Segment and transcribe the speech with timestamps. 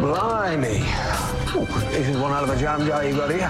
[0.00, 0.80] Blimey.
[1.56, 3.48] Ooh, this is one out of a jam jar you got here.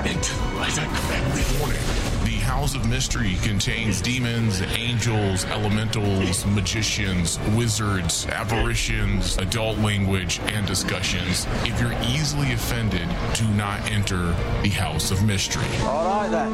[2.24, 11.46] The House of Mystery contains demons, angels, elementals, magicians, wizards, apparitions, adult language, and discussions.
[11.64, 15.64] If you're easily offended, do not enter the House of Mystery.
[15.82, 16.52] All right then.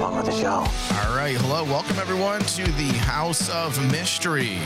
[0.00, 0.48] On with the show.
[0.48, 1.36] All right.
[1.36, 1.64] Hello.
[1.64, 4.58] Welcome, everyone, to the House of Mystery,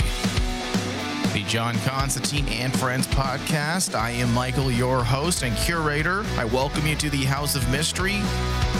[1.32, 3.94] the John Constantine and Friends podcast.
[3.94, 6.24] I am Michael, your host and curator.
[6.36, 8.20] I welcome you to the House of Mystery.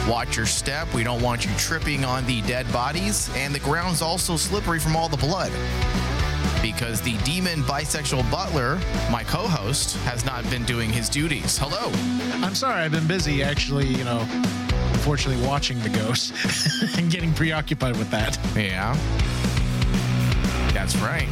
[0.07, 0.93] Watch your step.
[0.93, 4.97] We don't want you tripping on the dead bodies, and the ground's also slippery from
[4.97, 5.51] all the blood.
[6.61, 8.79] Because the demon bisexual butler,
[9.11, 11.57] my co host, has not been doing his duties.
[11.57, 11.91] Hello.
[12.45, 14.27] I'm sorry, I've been busy actually, you know,
[14.93, 18.39] unfortunately watching the ghosts and getting preoccupied with that.
[18.55, 18.95] Yeah.
[20.75, 21.29] That's right.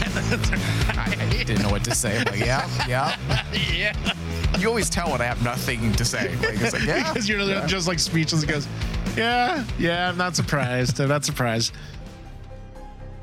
[0.30, 2.18] I, didn't know what to say.
[2.18, 3.16] I'm like, yeah, yeah.
[3.74, 4.14] Yeah.
[4.58, 6.34] You always tell when I have nothing to say.
[6.36, 7.12] Like, it's like, yeah.
[7.12, 8.68] Because you're just like speechless and goes,
[9.16, 11.00] Yeah, yeah, I'm not surprised.
[11.00, 11.74] I'm not surprised.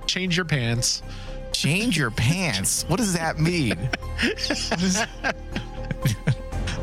[0.06, 1.02] Change your pants.
[1.52, 2.86] Change your pants.
[2.88, 3.78] What does that mean?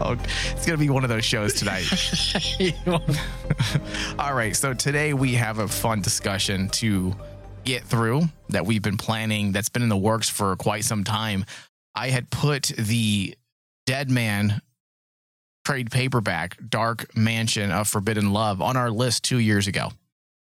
[0.01, 0.17] Oh,
[0.53, 1.85] it's gonna be one of those shows tonight.
[4.19, 7.15] All right, so today we have a fun discussion to
[7.69, 9.53] get through that we've been planning.
[9.53, 11.45] That's been in the works for quite some time.
[11.95, 13.37] I had put the
[13.85, 14.63] Deadman
[15.67, 19.91] trade paperback, Dark Mansion of Forbidden Love, on our list two years ago,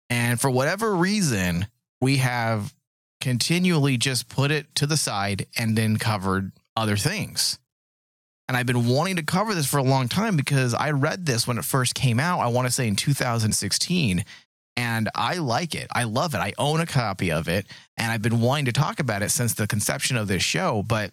[0.09, 1.67] and for whatever reason,
[1.99, 2.73] we have
[3.19, 7.59] continually just put it to the side and then covered other things.
[8.47, 11.45] And I've been wanting to cover this for a long time because I read this
[11.45, 14.23] when it first came out, I want to say in 2016,
[14.81, 15.87] and I like it.
[15.93, 16.39] I love it.
[16.39, 19.53] I own a copy of it, and I've been wanting to talk about it since
[19.53, 21.11] the conception of this show, but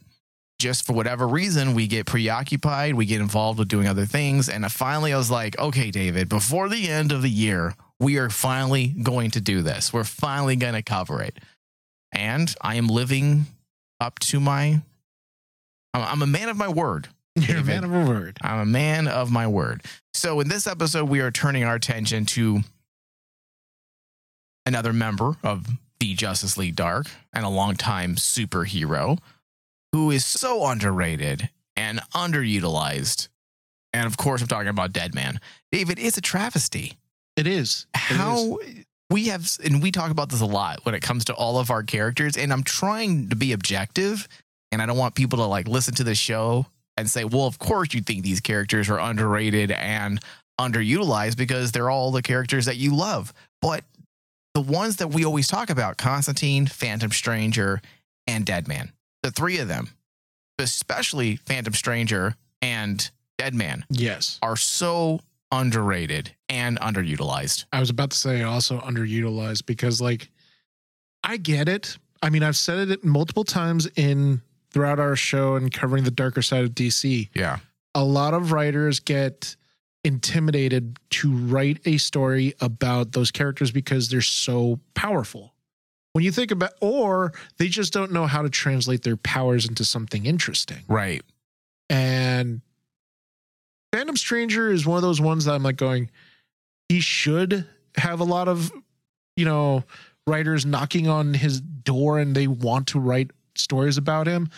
[0.59, 4.71] just for whatever reason, we get preoccupied, we get involved with doing other things, and
[4.73, 8.89] finally I was like, "Okay, David, before the end of the year, we are finally
[8.89, 9.93] going to do this.
[9.93, 11.39] We're finally going to cover it."
[12.11, 13.47] And I am living
[14.01, 14.81] up to my
[15.95, 17.09] I'm- a man of my word.
[17.35, 18.39] You're a man of a word.
[18.41, 19.85] I'm a man of my word.
[20.15, 22.63] So in this episode, we are turning our attention to
[24.69, 25.67] another member of
[25.99, 29.19] the Justice League Dark and a longtime superhero
[29.93, 33.29] who is so underrated and underutilized.
[33.95, 35.41] And of course, I'm talking about Deadman.
[35.73, 36.99] David, it's a travesty.
[37.37, 37.87] It is.
[37.95, 38.19] It is.
[38.19, 38.59] How
[39.11, 41.71] we have, and we talk about this a lot when it comes to all of
[41.71, 42.37] our characters.
[42.37, 44.29] And I'm trying to be objective,
[44.71, 46.67] and I don't want people to like listen to the show
[46.99, 50.21] and say, well, of course you think these characters are underrated and
[50.61, 53.33] underutilized because they're all the characters that you love.
[53.63, 53.85] But
[54.59, 57.81] the ones that we always talk about Constantine, Phantom Stranger,
[58.27, 58.91] and Deadman,
[59.23, 59.91] the three of them,
[60.59, 63.09] especially Phantom Stranger and
[63.39, 64.37] Deadman, Yes.
[64.43, 65.21] are so
[65.53, 67.67] underrated and underutilized.
[67.73, 70.29] I was about to say also underutilized because like
[71.23, 71.97] I get it.
[72.21, 74.43] I mean, I've said it multiple times in
[74.73, 77.29] throughout our show and covering the darker side of DC.
[77.33, 77.59] Yeah.
[77.95, 79.55] a lot of writers get
[80.09, 85.55] intimidated to write a story about those characters because they're so powerful.
[86.15, 89.85] When you think about, or they just don't know how to translate their powers into
[89.85, 90.83] something interesting.
[90.89, 91.23] Right.
[91.91, 92.63] And
[93.93, 96.11] Phantom Stranger is one of those ones that I'm like going,
[96.89, 97.67] he should
[97.97, 98.73] have a lot of,
[99.37, 99.85] you know,
[100.27, 104.49] writers knocking on his door and they want to write stories about him.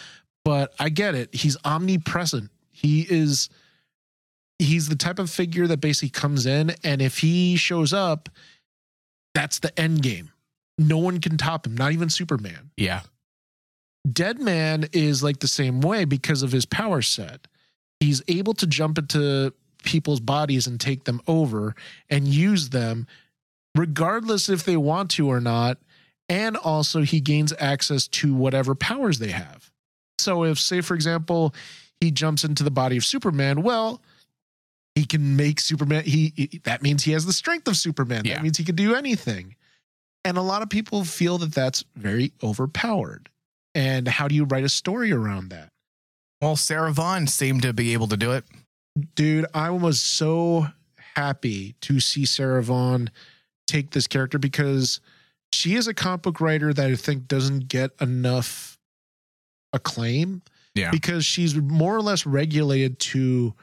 [0.45, 1.35] But I get it.
[1.35, 2.51] He's omnipresent.
[2.71, 3.51] He is,
[4.61, 6.75] he's the type of figure that basically comes in.
[6.85, 8.29] And if he shows up,
[9.35, 10.31] that's the end game.
[10.79, 12.71] No one can top him, not even Superman.
[12.77, 13.01] Yeah.
[14.11, 17.47] Deadman is like the same way because of his power set.
[18.01, 21.75] He's able to jump into people's bodies and take them over
[22.09, 23.07] and use them
[23.75, 25.79] regardless if they want to or not.
[26.29, 29.71] And also, he gains access to whatever powers they have.
[30.19, 31.53] So, if, say, for example,
[32.01, 34.01] he jumps into the body of Superman, well,
[34.95, 36.05] he can make Superman.
[36.05, 38.25] He, he- that means he has the strength of Superman.
[38.25, 38.35] Yeah.
[38.35, 39.55] That means he can do anything.
[40.25, 43.29] And a lot of people feel that that's very overpowered.
[43.75, 45.69] And how do you write a story around that?
[46.43, 48.45] Well, Sarah Vaughn seemed to be able to do it.
[49.15, 50.67] Dude, I was so
[51.17, 53.11] happy to see Sarah Vaughn
[53.67, 55.01] take this character because
[55.53, 58.79] she is a comic book writer that I think doesn't get enough
[59.73, 60.43] acclaim
[60.75, 60.91] Yeah.
[60.91, 63.55] because she's more or less regulated to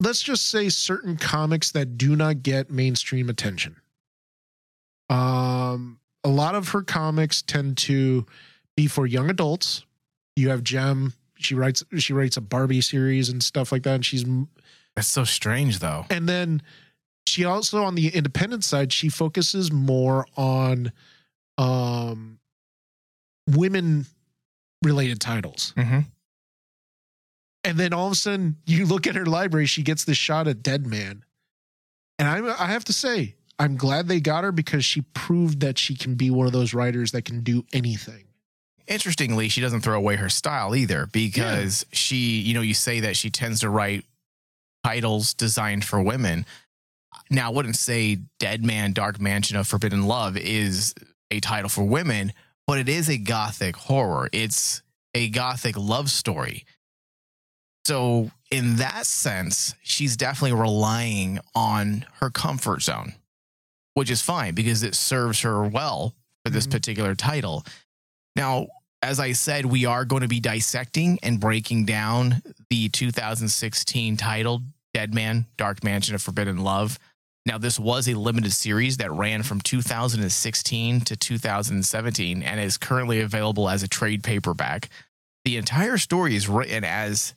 [0.00, 3.76] let's just say certain comics that do not get mainstream attention.
[5.08, 8.24] Um a lot of her comics tend to
[8.76, 9.84] be for young adults.
[10.36, 13.94] You have Gem, she writes she writes a Barbie series and stuff like that.
[13.96, 14.24] And she's
[14.96, 16.06] That's so strange, though.
[16.10, 16.62] and then
[17.26, 20.92] she also on the independent side she focuses more on
[21.58, 22.38] um
[23.50, 24.06] women
[24.82, 25.72] related titles.
[25.76, 26.00] Mm-hmm.
[27.64, 30.46] And then all of a sudden, you look at her library, she gets this shot
[30.46, 31.24] at Deadman.
[32.18, 35.78] And I, I have to say, I'm glad they got her because she proved that
[35.78, 38.24] she can be one of those writers that can do anything.
[38.86, 43.16] Interestingly, she doesn't throw away her style either because she, you know, you say that
[43.16, 44.04] she tends to write
[44.84, 46.44] titles designed for women.
[47.30, 50.94] Now, I wouldn't say Deadman, Dark Mansion of Forbidden Love is
[51.30, 52.32] a title for women,
[52.66, 54.28] but it is a gothic horror.
[54.32, 54.82] It's
[55.14, 56.66] a gothic love story.
[57.86, 63.14] So, in that sense, she's definitely relying on her comfort zone,
[63.94, 66.14] which is fine because it serves her well
[66.44, 66.70] for this Mhm.
[66.70, 67.66] particular title.
[68.36, 68.68] Now,
[69.02, 74.62] as I said, we are going to be dissecting and breaking down the 2016 title
[74.94, 76.98] Deadman, Dark Mansion of Forbidden Love.
[77.44, 83.20] Now, this was a limited series that ran from 2016 to 2017 and is currently
[83.20, 84.88] available as a trade paperback.
[85.44, 87.34] The entire story is written as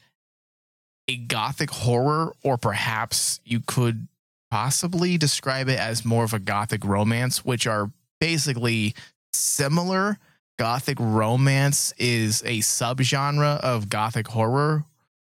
[1.07, 4.07] a gothic horror, or perhaps you could
[4.51, 8.93] possibly describe it as more of a gothic romance, which are basically
[9.33, 10.17] similar.
[10.57, 14.85] Gothic romance is a subgenre of gothic horror,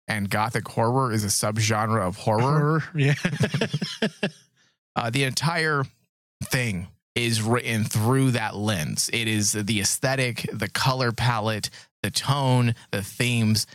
[0.08, 2.80] and gothic horror is a subgenre of horror.
[2.80, 3.16] Horror, yeah.
[4.98, 5.84] Uh, the entire
[6.46, 9.12] thing is written through that lens.
[9.14, 11.70] It is the aesthetic, the color palette,
[12.02, 13.68] the tone, the themes.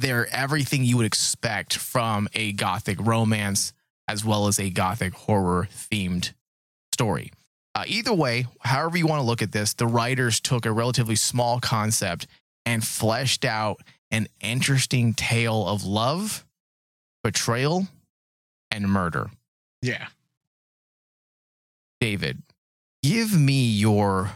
[0.00, 3.72] They're everything you would expect from a gothic romance
[4.08, 6.32] as well as a gothic horror themed
[6.92, 7.32] story.
[7.74, 11.16] Uh, either way, however you want to look at this, the writers took a relatively
[11.16, 12.26] small concept
[12.66, 13.80] and fleshed out
[14.10, 16.44] an interesting tale of love,
[17.22, 17.86] betrayal,
[18.70, 19.30] and murder.
[19.80, 20.08] yeah.
[22.00, 22.42] David,
[23.02, 24.32] give me your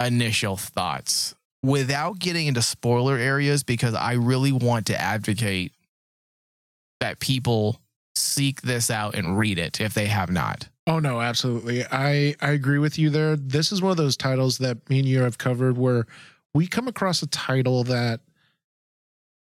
[0.00, 5.72] initial thoughts without getting into spoiler areas because I really want to advocate
[7.00, 7.80] that people
[8.14, 10.68] seek this out and read it if they have not.
[10.86, 11.84] Oh no, absolutely.
[11.84, 13.36] I I agree with you there.
[13.36, 16.06] This is one of those titles that me and you have covered where
[16.54, 18.20] we come across a title that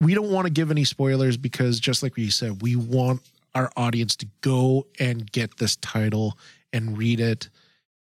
[0.01, 3.23] we don't want to give any spoilers because just like you said, we want
[3.55, 6.37] our audience to go and get this title
[6.73, 7.49] and read it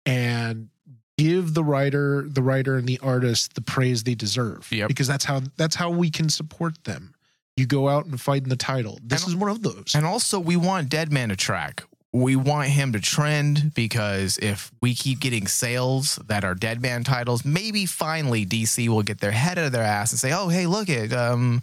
[0.05, 0.69] and
[1.17, 4.87] give the writer the writer and the artist the praise they deserve Yep.
[4.87, 7.13] because that's how that's how we can support them
[7.55, 10.05] you go out and fight in the title this And- is one of those And
[10.05, 11.83] also, we want Deadman to track.
[12.13, 17.43] We want him to trend because if we keep getting sales that are Deadman titles,
[17.43, 20.67] maybe finally DC will get their head out of their ass and say, "Oh, hey,
[20.67, 21.61] look at um,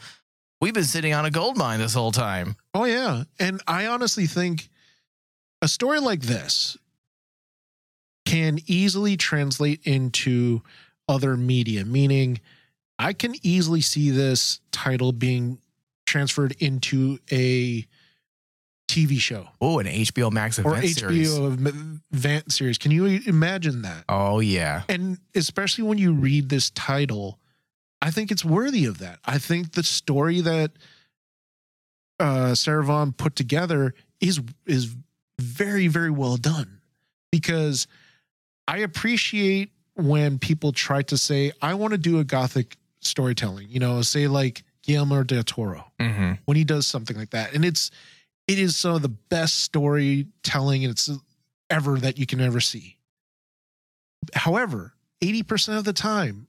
[0.60, 4.26] we've been sitting on a gold mine this whole time." Oh yeah, and I honestly
[4.26, 4.68] think
[5.62, 6.76] a story like this
[8.34, 10.62] can easily translate into
[11.08, 12.40] other media, meaning
[12.98, 15.58] I can easily see this title being
[16.06, 17.86] transferred into a
[18.88, 21.32] TV show Oh, an HBO Max or event series.
[21.38, 22.76] HBO m- event series.
[22.78, 24.04] Can you imagine that?
[24.08, 27.38] Oh yeah, And especially when you read this title,
[28.02, 29.20] I think it's worthy of that.
[29.24, 30.72] I think the story that
[32.20, 34.94] uh, Sarah Vaughn put together is is
[35.40, 36.80] very very well done
[37.32, 37.86] because
[38.66, 43.68] I appreciate when people try to say I want to do a gothic storytelling.
[43.68, 46.32] You know, say like Guillermo del Toro mm-hmm.
[46.44, 47.90] when he does something like that, and it's
[48.46, 51.10] it is some of the best storytelling and it's
[51.70, 52.98] ever that you can ever see.
[54.34, 56.46] However, eighty percent of the time,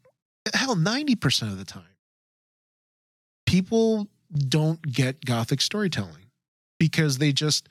[0.53, 1.84] hell, ninety percent of the time,
[3.45, 6.25] people don't get gothic storytelling
[6.79, 7.69] because they just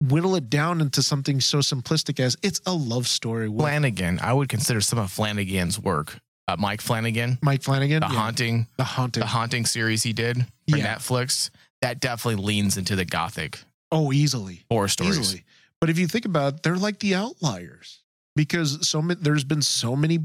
[0.00, 4.18] whittle it down into something so simplistic as it's a love story with Flanagan.
[4.22, 6.18] I would consider some of Flanagan's work.
[6.46, 8.00] Uh, Mike Flanagan, Mike Flanagan.
[8.00, 9.20] the yeah, haunting, the haunting.
[9.20, 10.94] the haunting series he did for Yeah.
[10.96, 11.50] Netflix.
[11.82, 13.58] That definitely leans into the gothic
[13.92, 14.64] oh, easily.
[14.70, 15.18] horror stories.
[15.18, 15.44] easily.
[15.80, 18.00] But if you think about it, they're like the outliers
[18.34, 20.20] because so many, there's been so many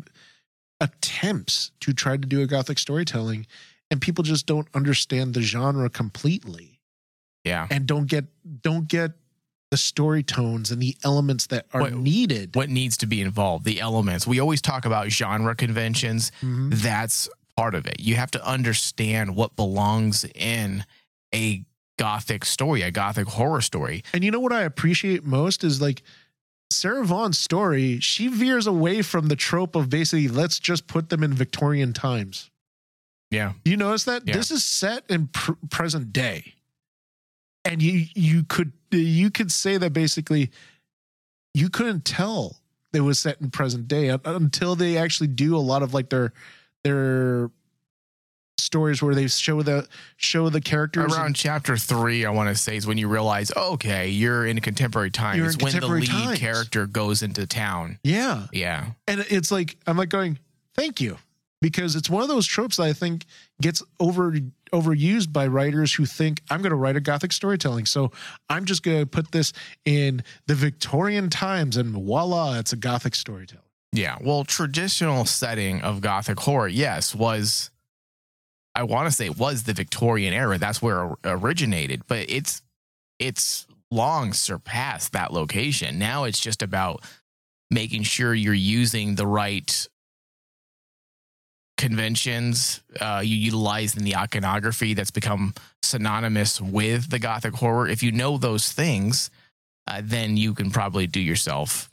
[0.79, 3.45] attempts to try to do a gothic storytelling,
[3.91, 6.79] and people just don't understand the genre completely
[7.43, 7.67] Yeah.
[7.69, 8.25] and don't get
[8.61, 9.11] don't get
[9.73, 12.55] the story tones and the elements that are What- needed.
[12.55, 13.65] What needs to be involved?
[13.65, 14.27] The elements.
[14.27, 16.31] We always talk about genre conventions.
[16.43, 16.69] Mhm.
[16.79, 17.27] That's
[17.57, 17.99] part of it.
[17.99, 20.85] You have to understand what belongs in
[21.33, 21.65] a
[21.97, 24.03] gothic story, a gothic horror story.
[24.13, 26.03] And you know what I appreciate most is like
[26.69, 27.99] Sarah Vaughn's story.
[27.99, 32.51] She veers away from the trope of basically let's just put them in Victorian times.
[33.31, 33.53] Yeah.
[33.65, 34.35] You notice that Yeah.
[34.37, 36.53] this is set in pr- present day,
[37.65, 40.51] and you you could you could say that basically
[41.53, 42.57] you couldn't tell
[42.93, 46.33] it was set in present day until they actually do a lot of like their
[46.83, 47.49] their
[48.59, 52.55] stories where they show the show the characters Around and- chapter three, I want to
[52.55, 55.55] say is when you realize, okay, you're in contemporary times.
[55.55, 56.39] In when the lead times.
[56.39, 57.99] character goes into town.
[58.03, 58.91] yeah Yeah.
[59.07, 60.37] and it's like i'm like going
[60.75, 61.17] thank you
[61.63, 63.25] because it's one of those tropes that i think
[63.61, 64.35] gets over
[64.71, 68.11] overused by writers who think i'm going to write a gothic storytelling so
[68.49, 69.53] i'm just going to put this
[69.85, 74.17] in the victorian times and voila it's a gothic storytelling Yeah.
[74.21, 77.69] Well, traditional setting of gothic horror, yes, was
[78.75, 80.57] I want to say was the Victorian era.
[80.57, 82.63] That's where it originated, but it's
[83.19, 85.99] it's long surpassed that location.
[85.99, 87.03] Now it's just about
[87.69, 89.87] making sure you're using the right
[91.83, 97.89] conventions uh, you utilize in the iconography that's become synonymous with the gothic horror.
[97.89, 99.29] If you know those things,
[99.87, 101.89] uh, then you can probably do yourself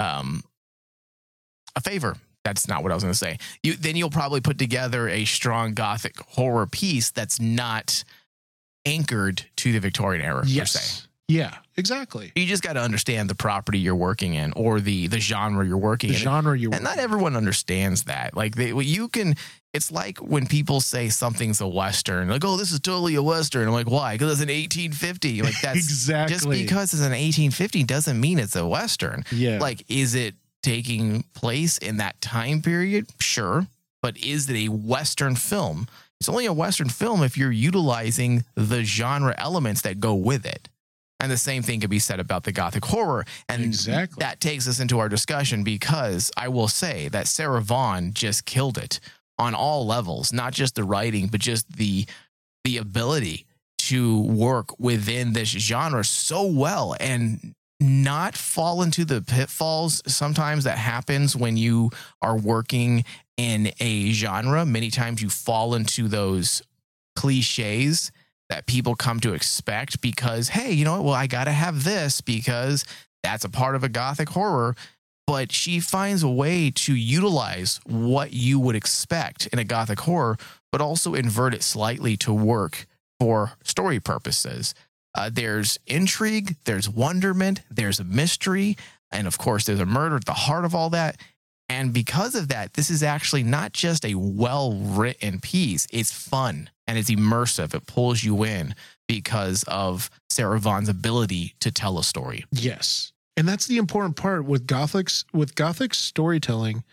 [0.00, 0.42] um,
[1.76, 2.16] a favor.
[2.42, 3.36] That's not what I was going to say.
[3.62, 8.04] You then you'll probably put together a strong gothic horror piece that's not
[8.86, 11.07] anchored to the Victorian era per se.
[11.28, 15.20] Yeah exactly You just got to understand the property you're working in or the the
[15.20, 16.22] genre you're working the in.
[16.22, 18.34] genre you And not everyone understands that.
[18.36, 19.34] Like they, well, you can.
[19.74, 23.68] It's like when people say something's a western, like, "Oh, this is totally a western."
[23.68, 25.42] I'm like, "Why?" Because it's an 1850.
[25.42, 29.24] Like that's exactly just because it's an 1850 doesn't mean it's a western.
[29.30, 33.06] yeah Like, is it taking place in that time period?
[33.20, 33.66] Sure.
[34.00, 35.86] But is it a Western film?
[36.20, 40.68] It's only a Western film if you're utilizing the genre elements that go with it.
[41.20, 43.24] And the same thing could be said about the Gothic horror.
[43.48, 44.20] And Exactly.
[44.20, 48.78] that takes us into our discussion because I will say that Sarah Vaughn just killed
[48.78, 49.00] it
[49.38, 52.06] on all levels, not just the writing, but just the
[52.64, 53.46] the ability
[53.78, 60.76] to work within this genre so well and not fall into the pitfalls sometimes that
[60.76, 61.88] happens when you
[62.20, 63.04] are working
[63.36, 66.60] in a genre many times you fall into those
[67.14, 68.10] cliches
[68.48, 71.04] that people come to expect because hey you know what?
[71.04, 72.84] Well i gotta have this because
[73.22, 74.74] that's a part of a gothic horror.
[75.26, 80.38] But she finds a way to utilize what you would expect in a gothic horror
[80.72, 82.86] but also invert it slightly to work
[83.20, 84.74] for story purposes.
[85.14, 88.76] Uh, there's intrigue, there's wonderment, there's a mystery,
[89.10, 91.16] and of course, there's a murder at the heart of all that.
[91.68, 96.70] And because of that, this is actually not just a well written piece, it's fun
[96.86, 97.74] and it's immersive.
[97.74, 98.74] It pulls you in
[99.06, 102.44] because of Sarah Vaughn's ability to tell a story.
[102.50, 103.12] Yes.
[103.36, 106.84] And that's the important part with Gothics with Gothic storytelling.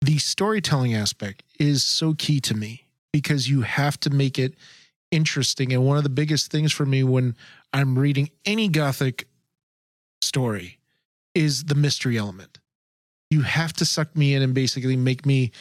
[0.00, 4.54] The storytelling aspect is so key to me because you have to make it
[5.10, 5.72] interesting.
[5.72, 7.34] And one of the biggest things for me when
[7.72, 9.26] I'm reading any Gothic
[10.22, 10.78] story
[11.34, 12.58] is the mystery element.
[13.30, 15.52] You have to suck me in and basically make me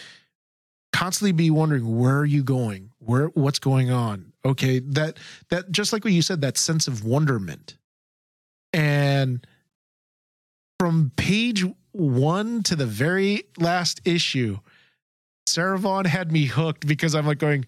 [0.94, 2.92] constantly be wondering where are you going?
[3.00, 4.34] Where what's going on?
[4.46, 5.18] Okay, that
[5.50, 7.78] that just like what you said, that sense of wonderment.
[8.72, 9.46] And
[10.80, 14.60] from page one to the very last issue,
[15.48, 17.66] Sarah Vaughn had me hooked because I'm like going,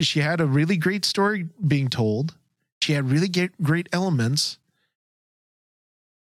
[0.00, 2.36] she had a really great story being told.
[2.82, 3.28] She had really
[3.62, 4.58] great, elements.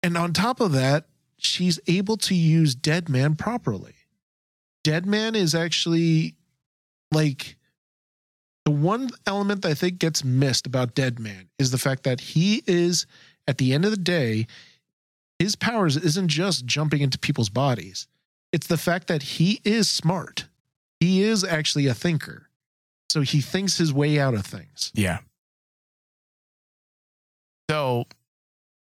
[0.02, 1.06] And on top of that,
[1.44, 3.94] she's able to use Deadman properly.
[4.84, 6.34] Deadman is actually
[7.12, 7.56] like
[8.64, 12.62] the one element that I think gets missed about Deadman is the fact that he
[12.66, 13.06] is,
[13.48, 14.46] at the end of the day,
[15.38, 18.06] his powers isn't just jumping into people's bodies.
[18.52, 20.46] It's the fact that he is smart.
[20.98, 22.48] He is actually a thinker.
[23.08, 24.92] So he thinks his way out of things.
[24.94, 25.18] Yeah.
[27.70, 28.04] So,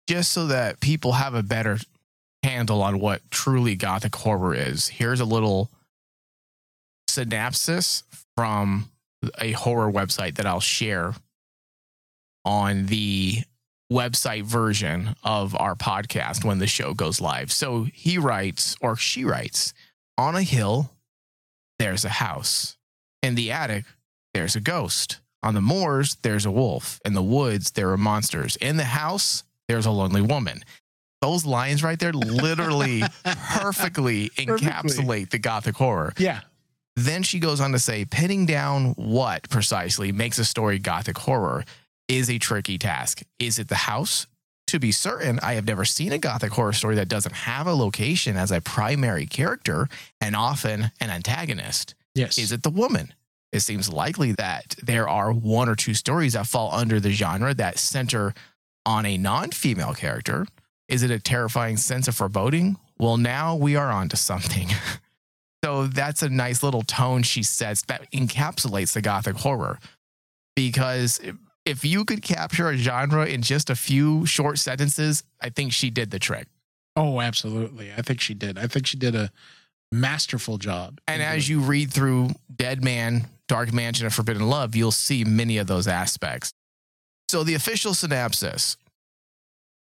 [0.07, 1.79] just so that people have a better
[2.45, 5.69] handle on what truly gothic horror is, here's a little
[7.09, 8.03] synopsis
[8.37, 8.89] from
[9.39, 11.15] a horror website that I'll share
[12.43, 13.39] on the
[13.91, 17.51] website version of our podcast when the show goes live.
[17.51, 19.73] So he writes, or she writes,
[20.17, 20.91] on a hill,
[21.79, 22.77] there's a house.
[23.23, 23.85] In the attic,
[24.33, 25.19] there's a ghost.
[25.41, 26.99] On the moors, there's a wolf.
[27.05, 28.55] In the woods, there are monsters.
[28.57, 30.63] In the house, there's a lonely woman.
[31.21, 36.13] Those lines right there literally perfectly encapsulate the gothic horror.
[36.17, 36.41] Yeah.
[36.95, 41.65] Then she goes on to say, pinning down what precisely makes a story gothic horror
[42.07, 43.23] is a tricky task.
[43.39, 44.27] Is it the house?
[44.67, 47.73] To be certain, I have never seen a gothic horror story that doesn't have a
[47.73, 49.87] location as a primary character
[50.19, 51.93] and often an antagonist.
[52.15, 52.37] Yes.
[52.37, 53.13] Is it the woman?
[53.51, 57.53] It seems likely that there are one or two stories that fall under the genre
[57.53, 58.33] that center
[58.85, 60.47] on a non female character.
[60.87, 62.77] Is it a terrifying sense of foreboding?
[62.99, 64.69] Well, now we are onto something.
[65.63, 69.79] so that's a nice little tone she sets that encapsulates the gothic horror.
[70.55, 71.19] Because
[71.65, 75.89] if you could capture a genre in just a few short sentences, I think she
[75.89, 76.47] did the trick.
[76.95, 77.91] Oh, absolutely.
[77.91, 78.57] I think she did.
[78.57, 79.31] I think she did a
[79.91, 80.99] masterful job.
[81.07, 85.67] And as you read through Deadman, Dark Mansion, and Forbidden Love, you'll see many of
[85.67, 86.53] those aspects.
[87.27, 88.77] So the official synopsis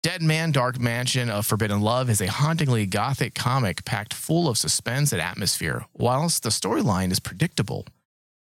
[0.01, 5.11] Deadman, Dark Mansion of Forbidden Love is a hauntingly gothic comic packed full of suspense
[5.11, 7.85] and atmosphere, whilst the storyline is predictable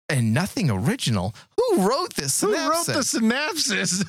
[0.08, 1.34] and nothing original.
[1.58, 2.88] Who wrote this Who synopsis?
[2.88, 4.04] wrote the synopsis?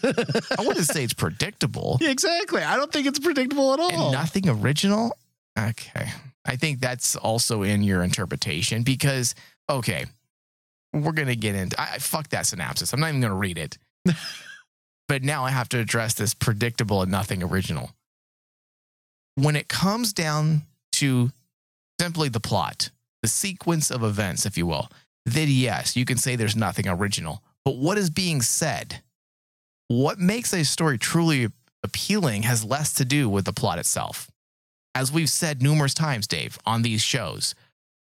[0.59, 1.99] I wouldn't say it's predictable.
[2.01, 2.63] Yeah, exactly.
[2.63, 3.91] I don't think it's predictable at all.
[3.91, 5.17] and nothing original.
[5.59, 6.11] Okay.
[6.45, 9.35] I think that's also in your interpretation because,
[9.69, 10.07] okay,
[10.93, 12.93] we're going to get into, I, fuck that synopsis.
[12.93, 13.79] I'm not even going to read it.
[15.09, 17.91] but now I have to address this predictable and nothing original.
[19.35, 21.31] When it comes down to
[22.01, 22.91] simply the plot,
[23.23, 24.89] the sequence of events, if you will,
[25.25, 27.43] then yes, you can say there's nothing original.
[27.65, 29.03] But what is being said?
[29.89, 31.49] What makes a story truly
[31.83, 34.31] appealing has less to do with the plot itself.
[34.95, 37.55] As we've said numerous times, Dave, on these shows,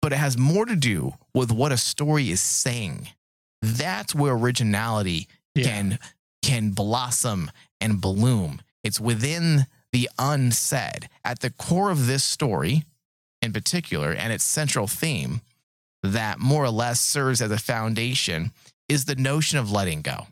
[0.01, 3.09] but it has more to do with what a story is saying.
[3.61, 5.63] That's where originality Yeah.
[5.65, 5.99] can
[6.43, 7.49] can blossom
[7.81, 8.61] and bloom.
[8.83, 11.09] It's within the unsaid.
[11.25, 12.83] At the core of this story,
[13.41, 15.41] in particular, and its central theme
[16.03, 18.51] that more or less serves as a foundation
[18.89, 20.27] is the notion of letting go.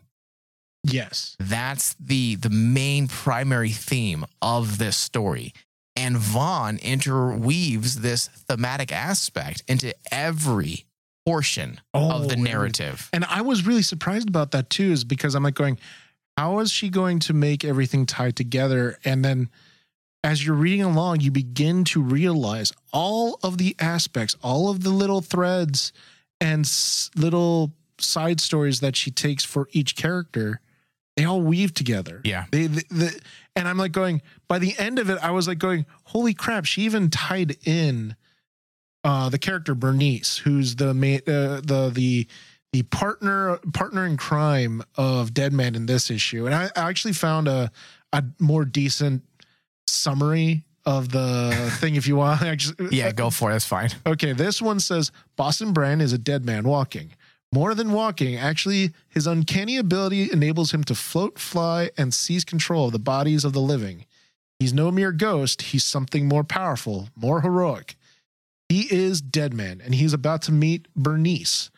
[0.84, 1.36] Yes.
[1.38, 5.54] That's the the main primary theme of this story.
[5.94, 10.84] And Vaughn interweaves this thematic aspect into every
[11.24, 13.08] portion of the Oh, and- narrative.
[13.12, 15.78] And I was really surprised about that too, is because I'm like going,
[16.36, 18.98] how is she going to make everything tied together?
[19.04, 19.50] And then
[20.24, 24.90] as you're reading along, you begin to realize all of the aspects, all of the
[24.90, 25.92] little threads
[26.40, 30.60] and s- little side stories that she takes for each character.
[31.16, 32.20] They all weave together.
[32.24, 32.46] Yeah.
[32.50, 33.20] They, the, the,
[33.54, 36.64] and I'm like going, by the end of it, I was like going, holy crap,
[36.64, 38.16] she even tied in
[39.04, 42.26] uh, the character Bernice, who's the ma- uh, the the
[42.72, 47.48] the partner partner in crime of Deadman in this issue, and I, I actually found
[47.48, 47.70] a
[48.12, 49.22] a more decent
[49.86, 52.42] summary of the thing if you want.
[52.42, 53.54] Actually, Yeah, go for it.
[53.54, 53.90] That's fine.
[54.06, 57.12] Okay, this one says Boston Brand is a dead man walking.
[57.54, 62.86] More than walking, actually, his uncanny ability enables him to float, fly, and seize control
[62.86, 64.06] of the bodies of the living.
[64.58, 67.96] He's no mere ghost, he's something more powerful, more heroic.
[68.70, 71.70] He is Deadman, and he's about to meet Bernice,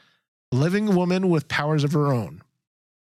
[0.54, 2.42] living woman with powers of her own.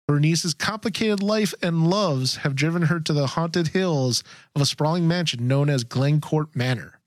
[0.08, 4.24] Bernice's complicated life and loves have driven her to the haunted hills
[4.54, 7.00] of a sprawling mansion known as Glencourt Manor.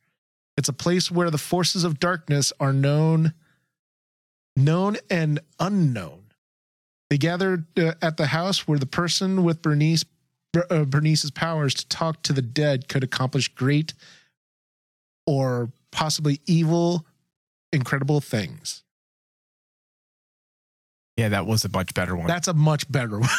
[0.57, 3.33] It's a place where the forces of darkness are known,
[4.55, 6.23] known and unknown.
[7.09, 10.05] They gathered uh, at the house where the person with Bernice,
[10.69, 13.93] uh, Bernice's powers to talk to the dead could accomplish great
[15.27, 17.05] or possibly evil,
[17.71, 18.84] incredible things.
[21.17, 22.27] Yeah, that was a much better one.
[22.27, 23.29] That's a much better one.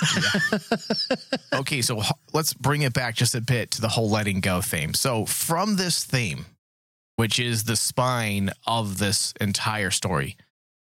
[1.52, 4.60] okay, so h- let's bring it back just a bit to the whole letting go
[4.60, 4.94] theme.
[4.94, 6.46] So, from this theme,
[7.16, 10.36] which is the spine of this entire story,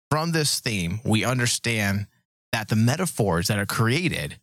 [0.09, 2.07] from this theme, we understand
[2.53, 4.37] that the metaphors that are created,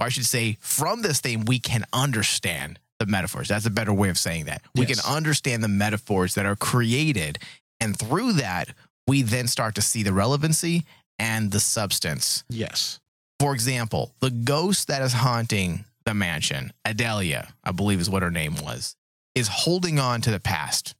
[0.00, 3.48] or I should say, from this theme, we can understand the metaphors.
[3.48, 4.62] That's a better way of saying that.
[4.74, 5.00] We Yes.
[5.00, 7.38] can understand the metaphors that are created.
[7.80, 8.70] And through that,
[9.06, 10.84] we then start to see the relevancy
[11.18, 13.00] and the substance yes.
[13.40, 18.30] for example, the ghost that is haunting the mansion, Adelia, I believe is what her
[18.30, 18.96] name was,
[19.34, 20.94] is holding on to the past.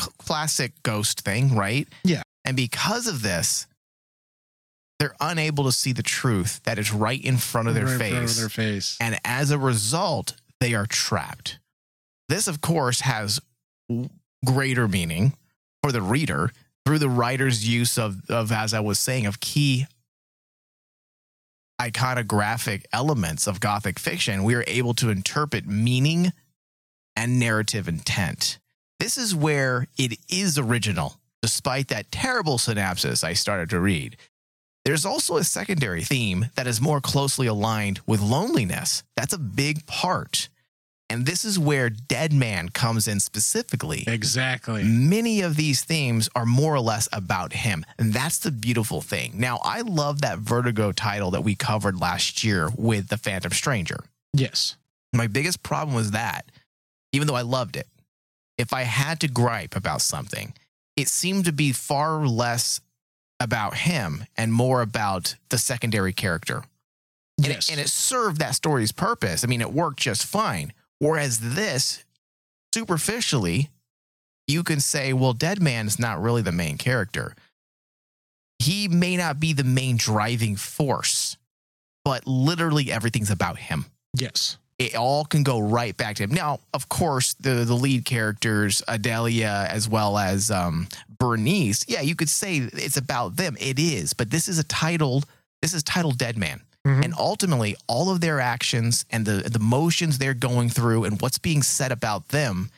[0.00, 1.88] C- classic ghost thing, right?
[2.04, 2.22] Yeah.
[2.44, 3.66] And because of this,
[4.98, 8.12] they're unable to see the truth that is right in front of their Right face.
[8.12, 8.96] front of their face.
[9.00, 11.58] And as a result, they are trapped.
[12.28, 13.40] This, of course, has
[14.46, 15.34] greater meaning
[15.82, 16.50] for the reader
[16.84, 19.86] through the writer's use of, of, as I was saying, of key
[21.80, 24.44] iconographic elements of Gothic fiction.
[24.44, 26.32] We are able to interpret meaning
[27.16, 28.58] and narrative intent.
[28.98, 34.16] This is where it is original, despite that terrible synopsis I started to read.
[34.84, 39.02] There's also a secondary theme that is more closely aligned with loneliness.
[39.16, 40.48] That's a big part.
[41.10, 44.04] And this is where Deadman comes in specifically.
[44.06, 44.84] Exactly.
[44.84, 47.84] Many of these themes are more or less about him.
[47.98, 49.32] And that's the beautiful thing.
[49.34, 54.04] Now, I love that Vertigo title that we covered last year with The Phantom Stranger.
[54.32, 54.76] Yes.
[55.12, 56.46] My biggest problem was that,
[57.12, 57.88] even though I loved it,
[58.56, 60.54] if I had to gripe about something,
[60.96, 62.80] it seemed to be far less
[63.40, 66.62] about him and more about the secondary character.
[67.38, 67.68] And, yes.
[67.68, 69.42] it, and it served that story's purpose.
[69.42, 70.72] I mean, it worked just fine.
[71.00, 72.04] Whereas this,
[72.72, 73.70] superficially,
[74.46, 77.34] you can say, well, Deadman is not really the main character.
[78.58, 81.36] He may not be the main driving force,
[82.04, 84.58] but literally everything's about him yes.
[84.78, 86.32] it all can go right back to him.
[86.32, 92.14] Now, of course, the the lead characters, Adelia as well as um, Bernice, yeah, you
[92.14, 93.56] could say it's about them.
[93.60, 95.26] It is, but this is a titled
[95.62, 96.62] this is titled Deadman.
[96.86, 97.04] Mhm.
[97.04, 101.38] And ultimately, all of their actions and the the motions they're going through and what's
[101.38, 102.70] being said about them,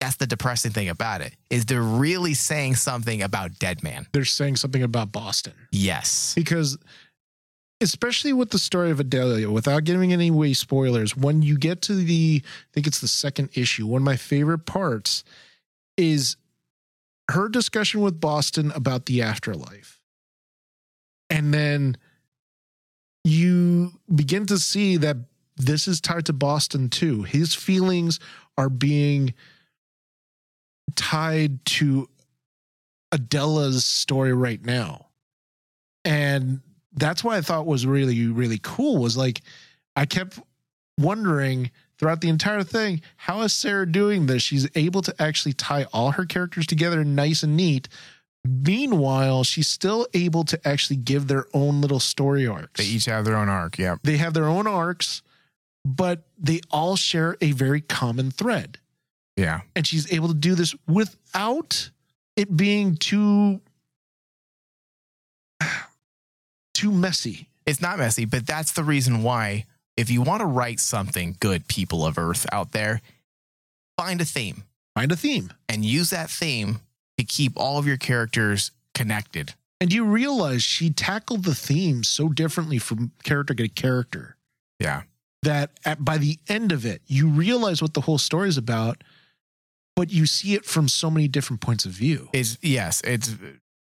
[0.00, 1.34] that's the depressing thing about it.
[1.48, 4.06] Is they're really saying something about Deadman.
[4.12, 6.34] They're saying something about Boston Yes.
[6.34, 6.76] because,
[7.80, 11.94] especially with the story of Adelia, without giving any way spoilers, when you get to
[11.94, 15.24] the, I think it's the second issue, one of my favorite parts
[15.96, 16.36] is
[17.30, 20.00] her discussion with Boston about the afterlife.
[21.30, 21.96] And then
[23.24, 25.16] you begin to see that
[25.56, 27.22] this is tied to Boston too.
[27.22, 28.20] His feelings
[28.56, 29.34] are being
[30.94, 32.08] tied to
[33.12, 35.06] Adela's story right now.
[36.04, 36.60] And
[36.92, 39.42] that's what I thought was really, really cool was like
[39.96, 40.40] I kept
[40.98, 44.42] wondering throughout the entire thing, how is Sarah doing this?
[44.42, 47.88] She's able to actually tie all her characters together nice and neat.
[48.48, 52.80] Meanwhile, she's still able to actually give their own little story arcs.
[52.80, 53.78] They each have their own arc.
[53.78, 53.96] Yeah.
[54.02, 55.22] They have their own arcs,
[55.84, 58.78] but they all share a very common thread.
[59.36, 59.60] Yeah.
[59.76, 61.90] And she's able to do this without
[62.36, 63.60] it being too
[66.74, 67.48] too messy.
[67.66, 71.68] It's not messy, but that's the reason why if you want to write something good,
[71.68, 73.02] people of Earth out there,
[73.98, 74.62] find a theme
[74.94, 75.52] Find a theme.
[75.68, 76.80] and use that theme
[77.18, 79.54] to keep all of your characters connected.
[79.80, 84.36] And you realize she tackled the theme so differently from character to character
[84.80, 85.02] Yeah.
[85.42, 89.04] that at, by the end of it, you realize what the whole story is about,
[89.94, 92.28] but you see it from so many different points of view.
[92.32, 93.34] It's yes, it's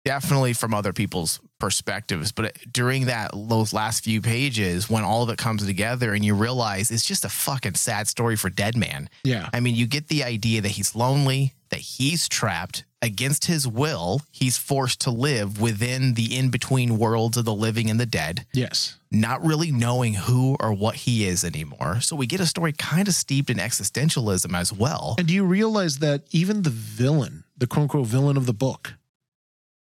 [0.04, 5.28] definitely from other people's perspectives, but during that those last few pages when all of
[5.30, 9.08] it comes together and you realize it's just a fucking sad story for Deadman.
[9.22, 9.48] Yeah.
[9.52, 14.20] I mean, you get the idea that he's lonely, that he's trapped against his will.
[14.32, 18.44] He's forced to live within the in between worlds of the living and the dead,
[18.52, 18.96] Yes.
[19.12, 22.00] not really knowing who or what he is anymore.
[22.00, 25.14] So we get a story kind of steeped in existentialism as well.
[25.18, 28.94] And do you realize that even the villain, the quote unquote villain of the book,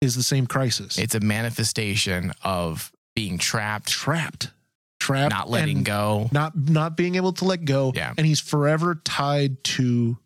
[0.00, 0.98] is the same crisis?
[0.98, 4.50] It's a manifestation of being trapped, trapped.
[4.98, 5.30] Trapped.
[5.30, 6.28] not letting go.
[6.30, 7.90] Not not being able to let go.
[7.94, 8.12] Yeah.
[8.18, 10.18] And he's forever tied to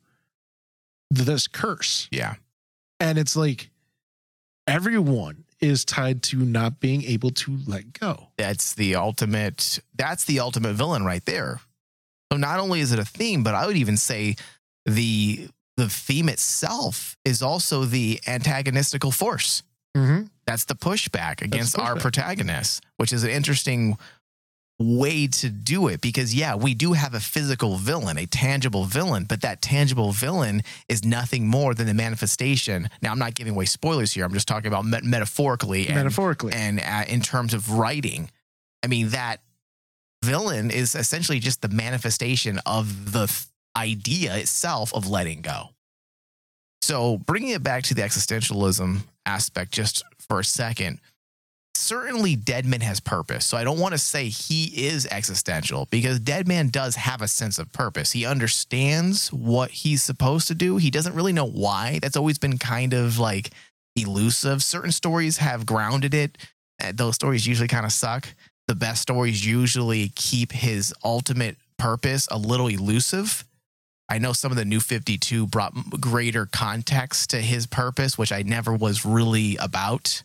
[1.12, 2.08] this curse.
[2.10, 2.34] Yeah.
[2.98, 3.70] And it's like
[4.66, 8.28] everyone is tied to not being able to let go.
[8.36, 11.60] That's the ultimate that's the ultimate villain right there.
[12.32, 14.36] So not only is it a theme, but I would even say
[14.86, 19.62] the the theme itself is also the antagonistical force.
[19.96, 20.24] Mm-hmm.
[20.46, 22.00] That's the pushback against our pushback.
[22.00, 23.96] protagonist, which is an interesting
[24.80, 29.24] way to do it because yeah, we do have a physical villain, a tangible villain,
[29.24, 32.88] but that tangible villain is nothing more than the manifestation.
[33.00, 34.24] Now, I'm not giving away spoilers here.
[34.24, 36.52] I'm just talking about met- metaphorically and Metaphorically.
[36.54, 38.30] and uh, in terms of writing.
[38.82, 39.40] I mean, that
[40.24, 45.70] villain is essentially just the manifestation of the th- idea itself of letting go.
[46.82, 51.00] So, bringing it back to the existentialism aspect just for a second,
[51.74, 53.46] certainly Deadman has purpose.
[53.46, 57.58] So, I don't want to say he is existential because Deadman does have a sense
[57.58, 58.12] of purpose.
[58.12, 60.76] He understands what he's supposed to do.
[60.76, 62.00] He doesn't really know why.
[62.02, 63.50] That's always been kind of like
[63.96, 64.62] elusive.
[64.62, 66.36] Certain stories have grounded it.
[66.82, 68.28] Uh, Those stories usually kind of suck.
[68.68, 73.44] The best stories usually keep his ultimate purpose a little elusive.
[74.08, 78.42] I know some of the new 52 brought greater context to his purpose, which I
[78.42, 80.22] never was really about.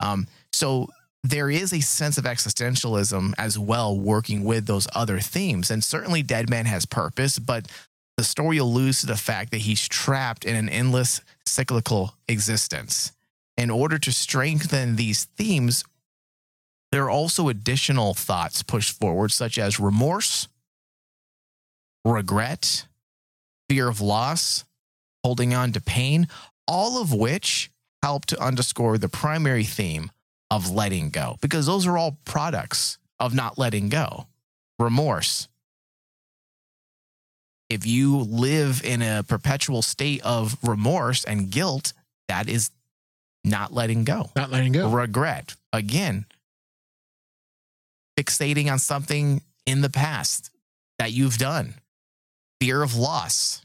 [0.00, 0.88] Um, so
[1.22, 5.70] there is a sense of existentialism as well working with those other themes.
[5.70, 7.68] And certainly Deadman has purpose, but
[8.16, 13.12] the story alludes to the fact that he's trapped in an endless cyclical existence.
[13.56, 15.84] In order to strengthen these themes,
[16.92, 20.48] there are also additional thoughts pushed forward, such as remorse,
[22.04, 22.86] regret,
[23.68, 24.64] fear of loss,
[25.24, 26.28] holding on to pain,
[26.68, 27.70] all of which
[28.02, 30.10] help to underscore the primary theme
[30.50, 34.26] of letting go, because those are all products of not letting go.
[34.78, 35.48] Remorse.
[37.68, 41.92] If you live in a perpetual state of remorse and guilt,
[42.28, 42.70] that is
[43.42, 44.30] not letting go.
[44.36, 44.88] Not letting go.
[44.88, 45.56] Regret.
[45.72, 46.26] Again,
[48.16, 50.50] fixating on something in the past
[50.98, 51.74] that you've done.
[52.60, 53.62] Fear of loss.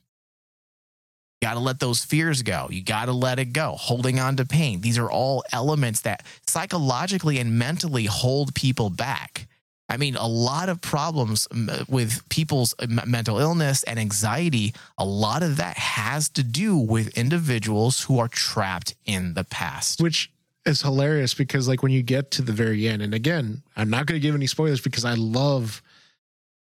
[1.41, 2.67] You got to let those fears go.
[2.69, 3.75] You got to let it go.
[3.77, 4.81] Holding on to pain.
[4.81, 9.47] These are all elements that psychologically and mentally hold people back.
[9.89, 11.47] I mean, a lot of problems
[11.89, 12.73] with people's
[13.05, 18.29] mental illness and anxiety, a lot of that has to do with individuals who are
[18.29, 19.99] trapped in the past.
[19.99, 20.31] which
[20.65, 24.05] is hilarious because like when you get to the very end and again i'm not
[24.05, 25.81] going to give any spoilers because i love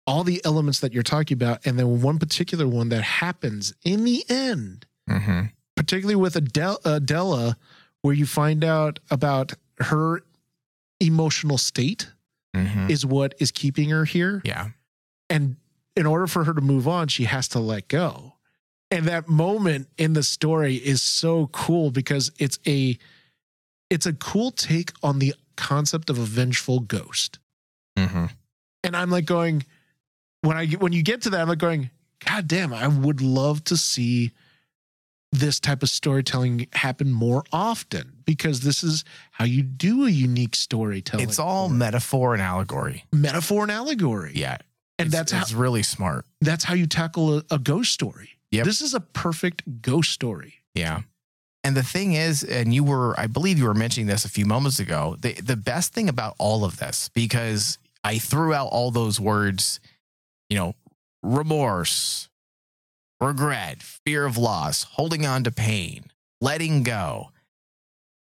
[0.06, 4.04] all the elements that you're talking about and then one particular one that happens in
[4.04, 5.42] the end Mm-hmm.
[5.76, 7.56] particularly with Adele, adela
[8.02, 10.22] where you find out about her
[11.00, 12.10] emotional state
[12.56, 12.88] Mm-hmm.
[12.88, 14.68] is what is keeping her here Yeah.
[15.28, 15.56] and
[15.96, 18.34] in order for her to move on she has to let go
[18.92, 22.96] and that moment in the story is so cool because it's a
[23.90, 27.40] it's a cool take on the concept of a vengeful ghost
[27.98, 28.26] Mm-hmm.
[28.84, 29.64] and i'm like going
[30.44, 31.90] when i when you get to that i'm like going
[32.26, 34.30] god damn i would love to see
[35.32, 40.54] this type of storytelling happen more often because this is how you do a unique
[40.54, 43.04] storytelling It's all metaphor and allegory.
[43.12, 44.58] metaphor and allegory Yeah.
[44.98, 46.24] and It's- that's how it's really smart.
[46.40, 48.30] that's how you tackle a, a ghost story.
[48.52, 48.64] Yep.
[48.64, 50.54] This is a perfect ghost story.
[50.74, 51.00] Yeah.
[51.64, 54.46] And the thing is, and you were, I believe you were mentioning this a few
[54.46, 58.92] moments ago, the, the best thing about all of this, because I threw out all
[58.92, 59.80] those words,
[60.48, 60.74] you know,
[61.22, 62.28] remorse,
[63.20, 66.04] regret, fear of loss, holding on to pain,
[66.40, 67.30] letting go.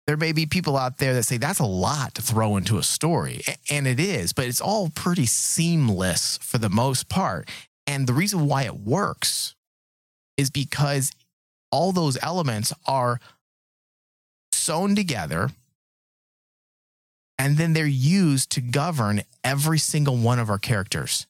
[0.06, 2.84] There may be people out there that say that's a lot to throw into a
[2.84, 7.50] story, and it is, but it's all pretty seamless for the most part.
[7.86, 9.56] And the reason why it works
[10.38, 11.12] is because
[11.72, 13.20] all those elements are
[14.54, 15.50] sewn together
[17.40, 21.28] and then they're used to govern every single one of our characters.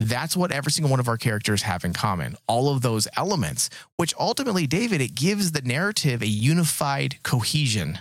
[0.00, 2.36] That's what every single one of our characters have in common.
[2.46, 7.98] All of those elements, which ultimately, David, it gives the narrative a unified cohesion.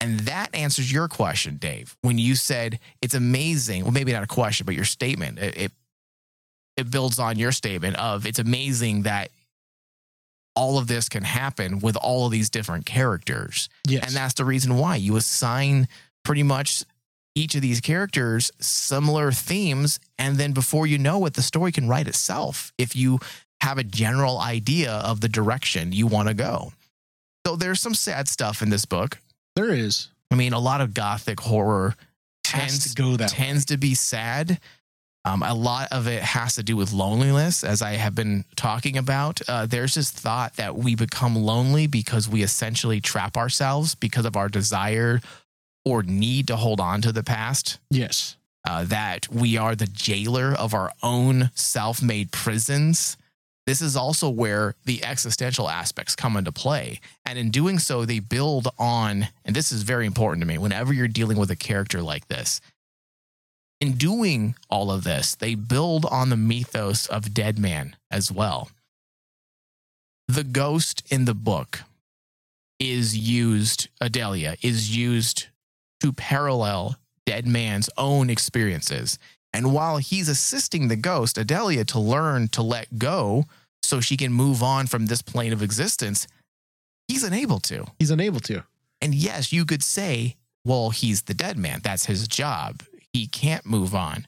[0.00, 3.82] And that answers your question, Dave, when you said it's amazing.
[3.82, 5.38] Well, maybe not a question, but your statement.
[5.38, 5.72] It, it,
[6.76, 9.30] it builds on your statement of it's amazing that
[10.56, 13.68] all of this can happen with all of these different characters.
[13.86, 14.06] Yes.
[14.06, 15.88] And that's the reason why you assign
[16.24, 16.84] pretty much
[17.34, 19.98] each of these characters similar themes.
[20.18, 23.18] And then before you know it, the story can write itself if you
[23.60, 26.72] have a general idea of the direction you want to go.
[27.46, 29.18] So there's some sad stuff in this book.
[29.56, 30.08] there is.
[30.30, 31.94] I mean, a lot of gothic horror
[32.42, 34.58] tends to go that tends to be sad.
[35.24, 38.96] Um, a lot of it has to do with loneliness, as I have been talking
[38.96, 39.40] about.
[39.46, 44.36] Uh, there's this thought that we become lonely because we essentially trap ourselves because of
[44.36, 45.20] our desire
[45.84, 47.78] or need to hold on to the past.
[47.90, 48.36] Yes.
[48.66, 53.16] Uh, that we are the jailer of our own self made prisons.
[53.66, 57.00] This is also where the existential aspects come into play.
[57.24, 60.92] And in doing so, they build on, and this is very important to me whenever
[60.92, 62.60] you're dealing with a character like this.
[63.80, 68.70] In doing all of this, they build on the mythos of Deadman as well.
[70.28, 71.80] The ghost in the book
[72.78, 75.46] is used, Adelia is used
[76.02, 79.20] to parallel Deadman's own experiences.
[79.52, 83.44] And while he's assisting the ghost, Adelia, to learn to let go
[83.84, 86.26] so she can move on from this plane of existence,
[87.06, 87.86] he's unable to.
[88.00, 88.64] He's unable to.
[89.00, 90.34] And yes, you could say,
[90.64, 91.80] well, he's the dead man.
[91.84, 92.82] That's his job.
[93.12, 94.26] He can't move on.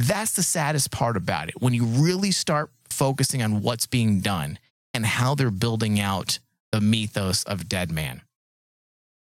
[0.00, 1.62] That's the saddest part about it.
[1.62, 4.58] When you really start focusing on what's being done
[4.92, 6.40] and how they're building out
[6.72, 8.22] the mythos of dead man.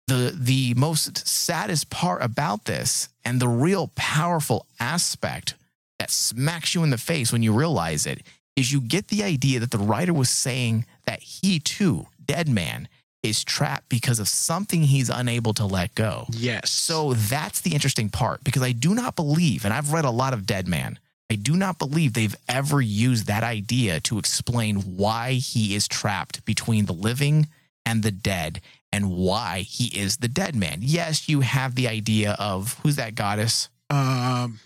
[0.08, 5.56] The, the most saddest part about this and the real powerful aspect
[5.98, 8.22] that smacks you in the face when you realize it
[8.56, 12.88] is you get the idea that the writer was saying that he too, dead man,
[13.24, 16.28] is trapped because of something he's unable to let go.
[16.32, 16.70] Yes.
[16.70, 20.34] So that's the interesting part because I do not believe, and I've read a lot
[20.34, 21.00] of Deadman,
[21.32, 26.46] I do not believe they've ever used that idea to explain why he is trapped
[26.46, 27.48] between the living
[27.86, 30.80] and the dead and why he is the dead man.
[30.82, 33.70] Yes, you have the idea of who's that goddess?
[33.90, 34.60] um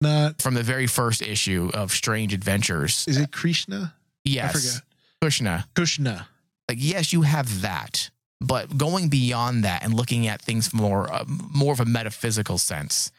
[0.00, 3.04] Not from the very first issue of Strange Adventures.
[3.08, 3.94] is it Krishna?
[4.24, 4.80] Yes.
[5.20, 5.66] Krishna.
[5.74, 6.26] Kushna.
[6.68, 11.24] Like yes, you have that, but going beyond that and looking at things more uh,
[11.26, 13.12] more of a metaphysical sense,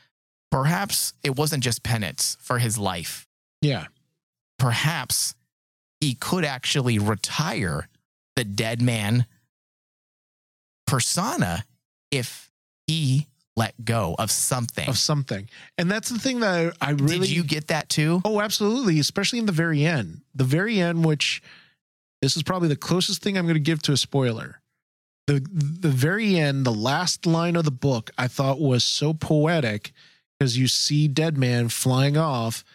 [0.52, 3.28] perhaps it wasn't just penance for his life.
[3.62, 3.86] Yeah.
[4.60, 5.36] Perhaps
[6.00, 7.88] he could actually retire
[8.36, 9.26] the dead man
[10.94, 11.66] persona
[12.12, 12.52] if
[12.86, 14.88] he let go of something.
[14.88, 15.50] Of something.
[15.80, 18.22] And that's the thing that I, I really Did you get that too?
[18.24, 19.00] Oh, absolutely.
[19.00, 20.22] Especially in the very end.
[20.36, 21.42] The very end, which
[22.22, 24.62] this is probably the closest thing I'm going to give to a spoiler.
[25.26, 29.94] The the very end, the last line of the book, I thought was so poetic
[30.38, 32.66] because you see Deadman flying off,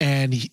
[0.00, 0.52] and he,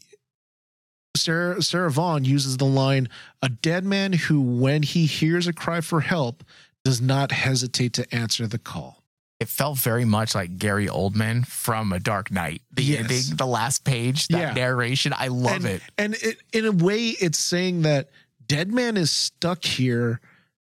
[1.16, 3.10] Sarah Sarah Vaughn uses the line,
[3.42, 6.46] "A dead man who, when he hears a cry for help,
[6.84, 9.04] does not hesitate to answer the call."
[9.40, 12.62] It felt very much like Gary Oldman from A Dark Knight.
[12.72, 13.00] The Yes.
[13.02, 14.54] ending, the last page, that Yeah.
[14.54, 15.14] narration.
[15.18, 15.82] I love and, it.
[15.98, 18.12] And it, in a way, it's saying that
[18.48, 20.22] Deadman is stuck here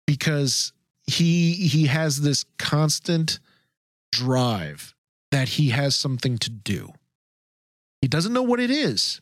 [0.06, 0.74] because
[1.08, 3.40] he he has this constant
[4.12, 4.94] drive
[5.32, 6.92] that he has something to do.
[8.02, 9.22] He doesn't know what it is.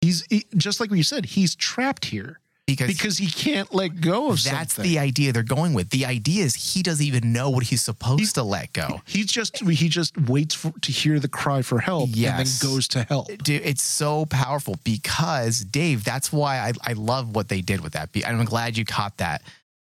[0.00, 1.26] He's he, just like what you said.
[1.26, 2.40] He's trapped here
[2.72, 4.90] Because, because he can't let go of that's something.
[4.90, 5.90] the idea they're going with.
[5.90, 9.00] The idea is he doesn't even know what he's supposed to let go.
[9.06, 12.38] He's just he just waits for to hear the cry for help Yes.
[12.38, 13.28] and then goes to help.
[13.42, 17.92] Dude, it's so powerful because Dave, that's why I, I love what they did with
[17.92, 18.10] that.
[18.26, 19.42] I'm glad you caught that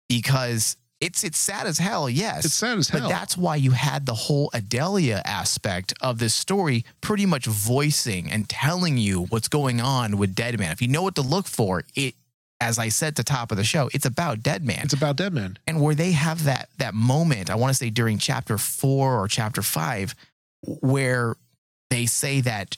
[0.08, 2.44] because it's it's sad as hell, yes.
[2.44, 3.00] It's sad as hell.
[3.02, 8.30] But that's why you had the whole Adelia aspect of this story pretty much voicing
[8.30, 10.72] and telling you what's going on with Deadman.
[10.72, 12.14] If you know what to look for, it
[12.60, 14.80] as I said at the top of the show, it's about Deadman.
[14.84, 15.58] It's about Deadman.
[15.66, 19.28] and where they have that that moment i want to say during chapter four or
[19.28, 20.14] chapter five
[20.62, 21.36] where
[21.90, 22.76] they say that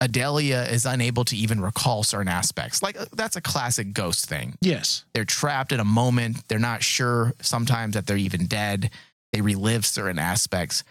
[0.00, 2.82] adelia is unable to even recall certain aspects.
[2.82, 4.56] Like that's a classic ghost thing.
[4.60, 5.04] Yes.
[5.14, 6.46] they're trapped in a moment.
[6.48, 8.90] They're not sure sometimes that they're even dead.
[9.32, 10.84] They relive certain aspects.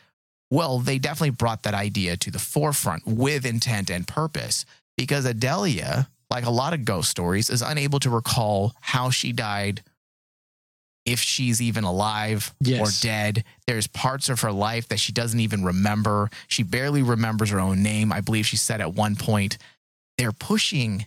[0.52, 4.66] Well they definitely brought that idea to the forefront with intent and purpose
[4.98, 9.82] because adelia like a lot of ghost stories is unable to recall how she died
[11.06, 12.82] if she's even alive Yes.
[12.82, 13.46] or dead.
[13.66, 16.30] There's parts of her life that she doesn't even remember.
[16.50, 18.12] She barely remembers her own name.
[18.12, 19.58] I believe she said at one point
[20.18, 21.06] they're pushing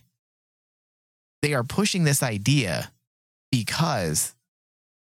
[1.43, 2.91] they are pushing this idea
[3.51, 4.33] because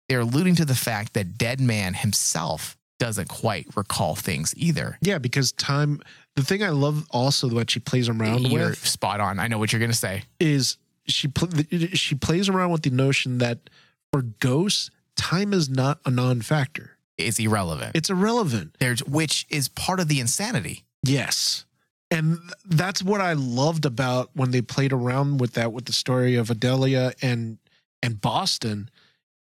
[0.08, 4.98] they're alluding to the fact that Deadman himself doesn't quite recall things either.
[5.00, 6.00] Yeah, because time.
[6.36, 9.38] The thing I love also what she plays around You're with spot on.
[9.38, 10.22] I know what you're going to say.
[10.38, 11.48] is she pl-
[11.94, 13.70] she plays around with the notion that
[14.12, 16.92] for ghosts, time is not a non-factor.
[17.16, 17.96] It's irrelevant.
[17.96, 18.76] It's irrelevant.
[18.78, 20.84] There's which is part of the insanity.
[21.02, 21.64] Yes.
[22.10, 26.36] And that's what I loved about when they played around with that with the story
[26.36, 27.58] of Adelia and
[28.02, 28.90] and Boston.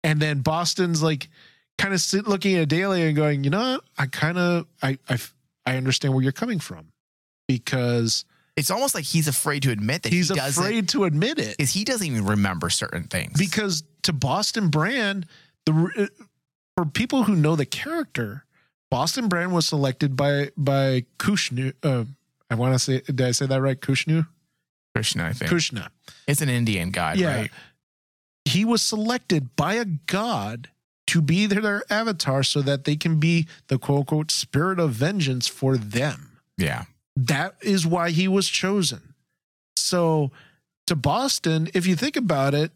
[0.03, 1.29] And then Boston's like
[1.77, 3.79] kind of sit looking at Adelia and going, you know.
[3.97, 5.17] I kind of I, I
[5.65, 6.87] I understand where you're coming from
[7.47, 11.55] because It's almost like he's afraid to admit that he's he afraid to admit it.
[11.59, 13.37] is he doesn't even remember certain things.
[13.37, 15.25] because to Boston Brand,
[15.65, 16.09] the
[16.77, 18.45] for people who know the character,
[18.91, 21.73] Boston Brand was selected by by Kushnu.
[21.83, 22.05] Uh,
[22.49, 23.79] I want to say, did I say that right?
[23.79, 24.27] Kushnu,
[24.93, 25.49] Krishna, I think.
[25.51, 25.87] Kushna.
[26.27, 27.35] it's an Indian god, Yeah.
[27.35, 27.51] right?
[28.45, 30.69] He was selected by a god
[31.13, 35.47] to be their avatar, so that they can be the quote unquote spirit of vengeance
[35.47, 36.39] for them.
[36.57, 36.85] Yeah.
[37.15, 39.13] That is why he was chosen.
[39.75, 40.31] So
[40.87, 42.71] to Boston, if you think about it,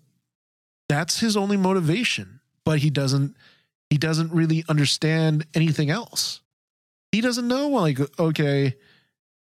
[0.88, 2.40] that's his only motivation.
[2.64, 3.36] But he doesn't
[3.90, 6.42] he doesn't really understand anything else.
[7.12, 8.76] He doesn't know like okay,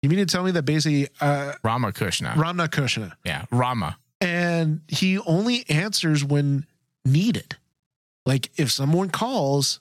[0.01, 2.34] you mean to tell me that basically uh Rama Krishna.
[2.38, 3.43] Rama Kushna yeah.
[3.51, 3.97] Rama.
[4.21, 6.65] and he only answers when
[7.03, 7.58] needed.
[8.25, 9.79] Like if someone calls,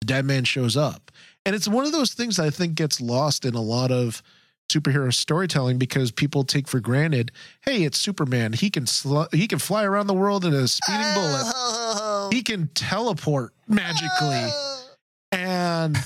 [0.00, 1.10] the dead man shows up.
[1.46, 4.22] And it's one of those things I think gets lost in a lot of
[4.70, 7.32] superhero storytelling because people take for granted,
[7.64, 8.52] hey, it's Superman.
[8.52, 11.52] He can sl- he can fly around the world in a speeding bullet.
[11.54, 12.30] Oh.
[12.32, 14.08] He can teleport magically.
[14.20, 14.86] Oh.
[15.32, 15.98] And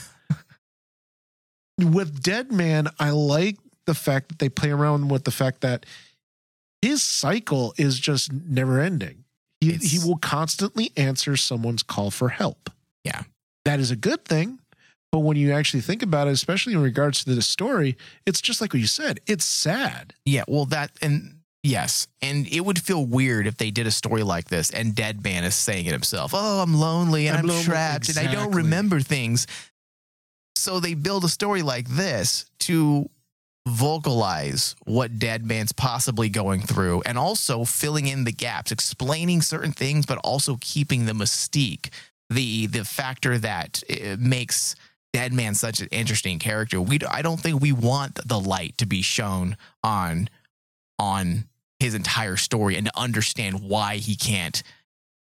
[1.79, 5.87] with Deadman, I like the fact that they play around with the fact that
[6.83, 9.25] his cycle is just never ending.
[9.61, 12.71] He, he will constantly answer someone's call for help.
[13.05, 13.23] Yeah.
[13.65, 14.61] That is a good thing.
[15.11, 17.97] But when you actually think about it, especially in regards to the story,
[18.27, 19.21] it's just like what you said.
[19.27, 20.13] It's sad.
[20.27, 24.23] Yeah, well, that and yes, and it would feel weird if they did a story
[24.23, 26.33] like this and Deadman is saying it himself.
[26.35, 29.47] Oh, I'm lonely and I'm I'm, lonely." trapped and I don't remember things.
[30.57, 33.09] So they build a story like this to
[33.69, 40.07] vocalize what Deadman's possibly going through and also filling in the gaps, explaining certain things,
[40.07, 41.91] but also keeping the mystique,
[42.31, 44.75] the the factor that uh, makes
[45.13, 46.81] Deadman such an interesting character.
[46.81, 50.29] We I don't think we want the light to be shown on
[50.99, 51.45] on
[51.79, 54.63] his entire story and to understand why he can't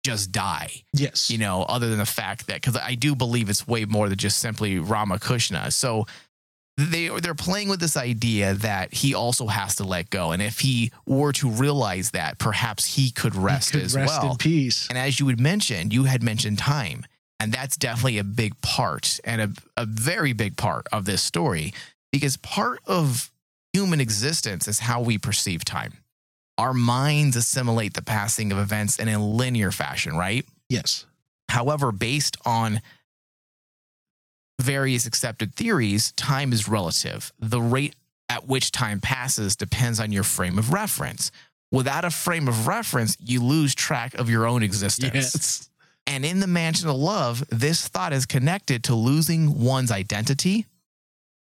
[0.02, 1.28] just die Yes.
[1.30, 4.16] you know, other than the fact that because I do believe it's way more than
[4.16, 5.70] just simply Ramakrishna.
[5.70, 6.06] So
[6.76, 10.60] they they're playing with this idea that he also has to let go, and if
[10.60, 14.32] he were to realize that, perhaps he could rest Could as rest well.
[14.32, 14.86] in peace.
[14.88, 17.04] And as you had mentioned, you had mentioned time,
[17.38, 21.74] and that's definitely a big part and a, a very big part of this story
[22.12, 23.30] because part of
[23.72, 25.92] human existence is how we perceive time.
[26.58, 30.44] Our minds assimilate the passing of events in a linear fashion, right?
[30.68, 31.06] Yes.
[31.48, 32.80] However, based on
[34.60, 37.32] various accepted theories, time is relative.
[37.38, 37.94] The rate
[38.28, 41.32] at which time passes depends on your frame of reference.
[41.72, 45.14] Without a frame of reference, you lose track of your own existence.
[45.14, 45.70] Yes.
[46.06, 50.66] And in the mansion of love, this thought is connected to losing one's identity.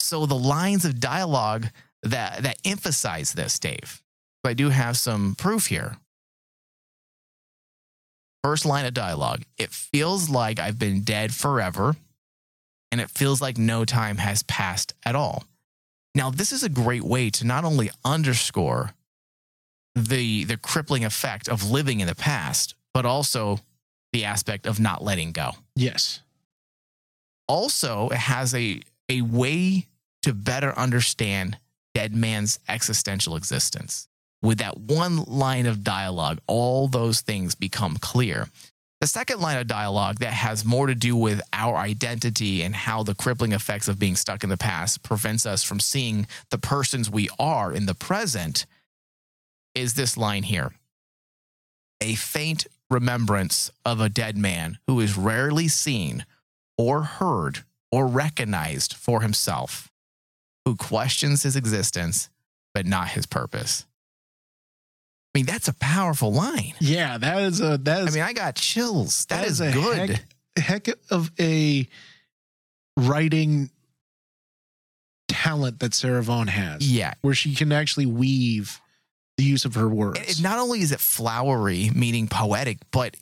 [0.01, 1.69] So the lines of dialogue
[2.03, 4.03] that that emphasize this, Dave.
[4.45, 5.97] I do have some proof here.
[8.43, 9.43] First line of dialogue.
[9.57, 11.97] It feels like I've been dead forever,
[12.95, 15.43] and it feels like no time has passed at all.
[16.15, 18.95] Now, this is a great way to not only underscore
[19.97, 23.59] the the crippling effect of living in the past, but also
[24.13, 25.55] the aspect of not letting go.
[25.75, 26.21] Yes.
[27.49, 29.89] Also, it has a a way
[30.23, 31.59] to better understand
[31.97, 34.07] dead man's existential existence.
[34.41, 38.47] With that one line of dialogue, all those things become clear.
[39.05, 43.03] The second line of dialogue that has more to do with our identity and how
[43.03, 47.11] the crippling effects of being stuck in the past prevents us from seeing the persons
[47.11, 48.65] we are in the present
[49.75, 50.73] is this line here.
[52.01, 56.25] A faint remembrance of a dead man who is rarely seen
[56.79, 57.59] or heard
[57.93, 59.93] or recognized for himself,
[60.65, 62.31] who questions his existence
[62.73, 63.85] but not his purpose.
[65.35, 66.74] I mean, that's a powerful line.
[66.80, 68.09] Yeah, that is a that is.
[68.14, 69.26] I mean, I got chills.
[69.26, 70.11] that is, a good.
[70.57, 71.89] Heck, heck of a
[72.97, 73.70] writing
[75.28, 76.89] talent that Sarah Vaughn has.
[76.89, 77.14] yeah.
[77.22, 78.80] Where she can actually weave
[79.37, 80.20] the use of her words.
[80.39, 83.16] It- not only is it flowery, meaning poetic, but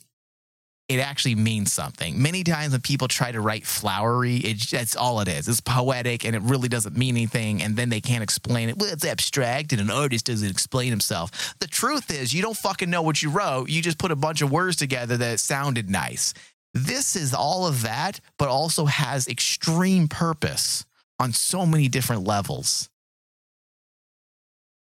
[0.89, 2.21] it actually means something.
[2.21, 5.47] Many times when people try to write flowery, it, that's all it is.
[5.47, 7.61] It's poetic and it really doesn't mean anything.
[7.63, 8.77] And then they can't explain it.
[8.77, 11.55] Well, it's abstract and an artist doesn't explain himself.
[11.59, 13.69] The truth is, you don't fucking know what you wrote.
[13.69, 16.33] You just put a bunch of words together that sounded nice.
[16.73, 20.85] This is all of that, but also has extreme purpose
[21.19, 22.89] on so many different levels.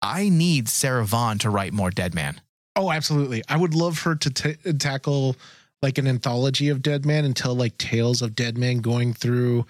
[0.01, 2.39] I need Sarah Vaughn to write more Deadman.
[2.77, 3.43] oh, absolutely.
[3.49, 5.35] I would love her to ta tackle
[5.81, 9.65] like an anthology of Deadman and tell like tales of Deadman going through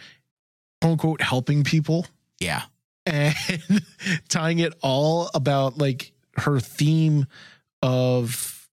[0.81, 2.05] quote unquote helping people.
[2.39, 2.63] Yeah.
[3.05, 3.35] and
[4.29, 7.27] tying it all about like her theme
[7.81, 8.67] of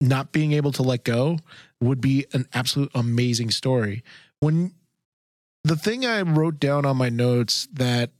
[0.00, 1.38] not being able to let go
[1.80, 4.02] would be an absolute amazing story.
[4.40, 4.72] When
[5.64, 8.10] the thing I wrote down on my notes that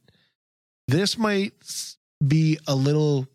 [0.86, 1.53] this might
[2.24, 3.26] be a little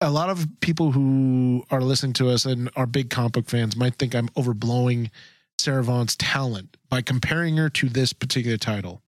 [0.00, 3.76] a lot of people who are listening to us and are big comic book fans
[3.76, 5.10] might think I'm overblowing
[5.58, 9.02] Sarah Vaughn's talent by comparing her to this particular title.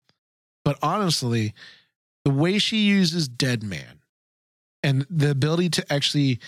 [0.64, 1.54] But honestly,
[2.24, 4.02] the way she uses Deadman
[4.82, 6.40] and the ability to actually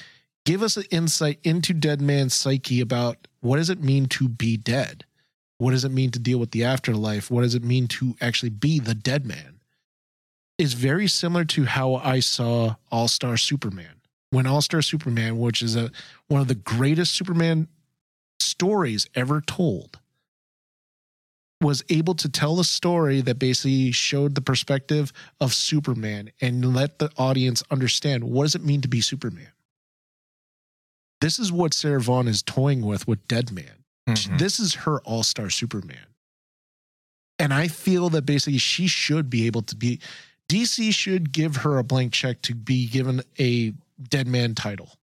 [0.46, 5.06] give us an insight into Deadman's psyche about what does it mean to be dead?
[5.58, 7.32] What does it mean to deal with the afterlife?
[7.32, 9.60] What does it mean to actually be the dead man?
[10.58, 13.95] Is very similar to how I saw All Star Superman.
[14.36, 15.92] When All Star Superman, which is a
[16.28, 17.70] one of the greatest Superman
[18.42, 19.98] stories ever told,
[21.62, 27.00] was able to tell a story that basically showed the perspective of Superman and let
[27.00, 29.54] the audience understand what does it mean to be Superman.
[31.22, 33.86] This is what Sarah Vaughn is toying with with Deadman.
[34.06, 34.38] Mhm.
[34.38, 36.08] This is her All Star Superman,
[37.40, 40.02] and I feel that basically she should be able to be.
[40.50, 44.98] DC should give her a blank check to be given a Deadman title.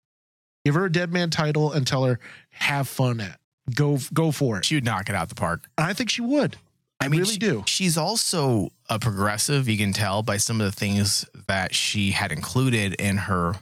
[0.65, 2.19] Give her a Deadman title and tell her
[2.51, 3.39] have fun at
[3.75, 4.65] go go for it.
[4.65, 5.69] She would knock it out the park.
[5.79, 6.57] And I think she would.
[7.01, 7.63] I, mean, really she- do.
[7.67, 9.69] She's also a progressive.
[9.69, 13.55] You can tell by some of the things that she had included in her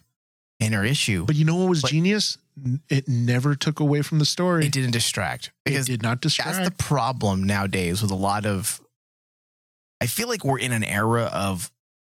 [0.59, 1.27] in her issue.
[1.27, 2.39] But you know what was But- genius?
[2.89, 4.65] It never took away from the story.
[4.65, 6.57] it didn't distract It because did not distract.
[6.57, 8.81] that's the problem nowadays with a lot of.
[10.01, 11.71] I feel like we're in an era of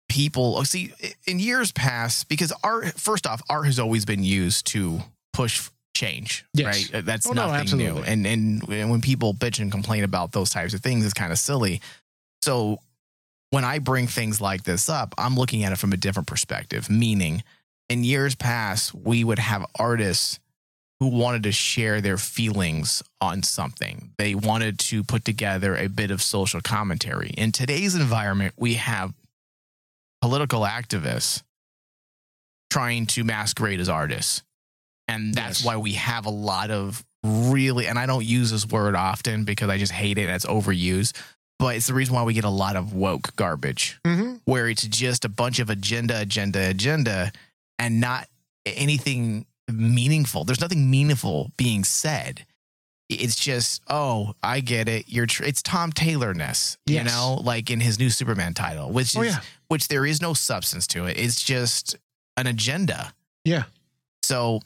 [0.10, 0.94] people oh, see
[1.26, 5.00] in years past because art first off art has always been used to
[5.34, 6.66] push change Yes.
[6.66, 10.04] right uh, that's Oh, no, nothing new and, and and when people bitch and complain
[10.04, 11.82] about those types of things it's kind of silly
[12.42, 12.80] so
[13.50, 16.90] when i bring things like this up i'm looking at it from a different perspective
[16.90, 17.44] meaning
[17.90, 20.40] in years past we would have artists
[21.00, 24.14] who wanted to share their feelings on something.
[24.18, 27.30] They wanted to put together a bit of social commentary.
[27.38, 29.14] In today's environment, we have
[30.28, 31.42] political activists
[32.70, 34.44] trying to masquerade as artists.
[35.08, 35.66] And that's Yes.
[35.66, 39.70] why we have a lot of really, and I don't use this word often because
[39.70, 41.14] I just hate it and it's overused,
[41.60, 44.36] but it's the reason why we get a lot of woke garbage Mm-hmm.
[44.46, 47.32] where it's just a bunch of agenda, agenda, agenda,
[47.80, 48.28] and not
[48.66, 50.44] anything meaningful.
[50.44, 52.46] There's nothing meaningful being said.
[53.10, 55.06] It's just, oh, I get it.
[55.08, 59.08] You're tr- it's Tom Taylor ness, you know, like in his new Superman title, which
[59.12, 59.40] is Oh, yeah.
[59.68, 61.18] Which there is no substance to it.
[61.18, 61.96] It's just
[62.38, 63.14] an agenda.
[63.44, 63.64] Yeah.
[64.24, 64.62] So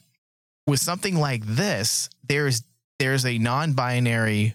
[0.66, 2.62] with something like this, there's
[2.98, 4.54] there's a non-binary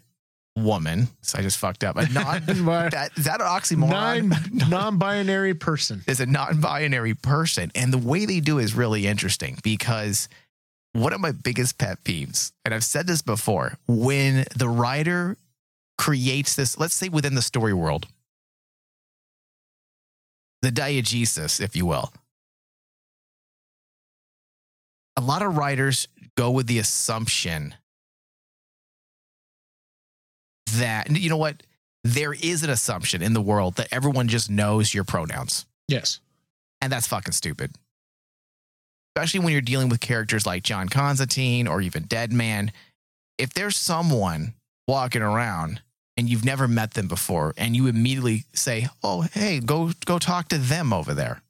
[0.55, 1.07] woman.
[1.21, 1.97] So I just fucked up.
[1.97, 3.89] A non that is that an oxymoron?
[3.89, 4.31] Nine
[4.69, 6.03] non-binary person.
[6.07, 10.27] is a non-binary person and the way they do is really interesting because
[10.93, 15.37] one of my biggest pet peeves and i've said this before when the writer
[15.97, 18.07] creates this let's say within the story world
[20.61, 22.11] the diegesis if you will
[25.15, 27.73] a lot of writers go with the assumption
[30.73, 31.63] that you know what
[32.03, 36.19] there is an assumption in the world that everyone just knows your pronouns Yes.
[36.81, 37.71] and that's fucking stupid.
[39.15, 42.71] Especially when you're dealing with characters like John Constantine or even Deadman.
[43.39, 44.53] If there's someone
[44.87, 45.81] walking around
[46.17, 50.49] and you've never met them before and you immediately say, "Oh, hey, go go talk
[50.49, 51.41] to them over there."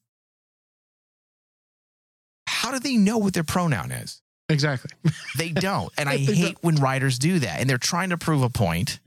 [2.48, 4.22] How do they know what their pronoun is?
[4.50, 4.92] Exactly.
[5.38, 5.92] They don't.
[5.98, 6.36] And I They don't.
[6.36, 7.60] hate when writers do that.
[7.60, 9.00] And they're trying to prove a point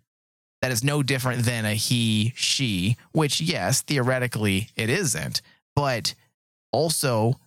[0.63, 5.41] that is no different than a he, she, which, yes, theoretically it isn't.
[5.75, 6.15] But
[6.73, 7.41] also,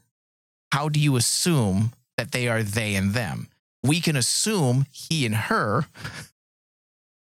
[0.71, 3.47] how do you assume that they are they and them?
[3.83, 5.85] We can assume he and her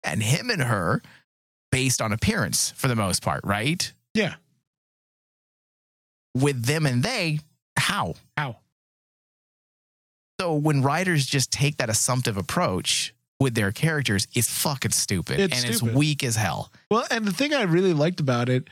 [0.03, 1.03] and him and her
[1.71, 3.93] based on appearance for the most part, right?
[4.15, 4.35] Yeah.
[6.35, 7.41] With them and they,
[7.77, 8.15] how?
[8.37, 8.57] How?
[10.41, 15.63] So when writers just take that assumptive approach with their characters, it's fucking stupid It's
[15.63, 16.73] and it's weak as hell.
[16.91, 18.69] Well, and the thing I really liked about it,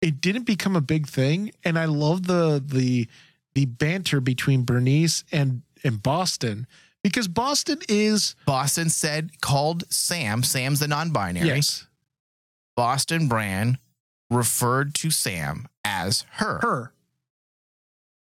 [0.00, 3.06] it didn't become a big thing, and I love the the
[3.54, 6.66] the banter between Bernice and and Boston
[7.02, 10.42] because Boston is Boston said called Sam.
[10.42, 11.46] Sam's the non-binary.
[11.46, 11.86] yes
[12.76, 13.78] Boston Brand
[14.30, 16.58] referred to Sam as her.
[16.62, 16.92] her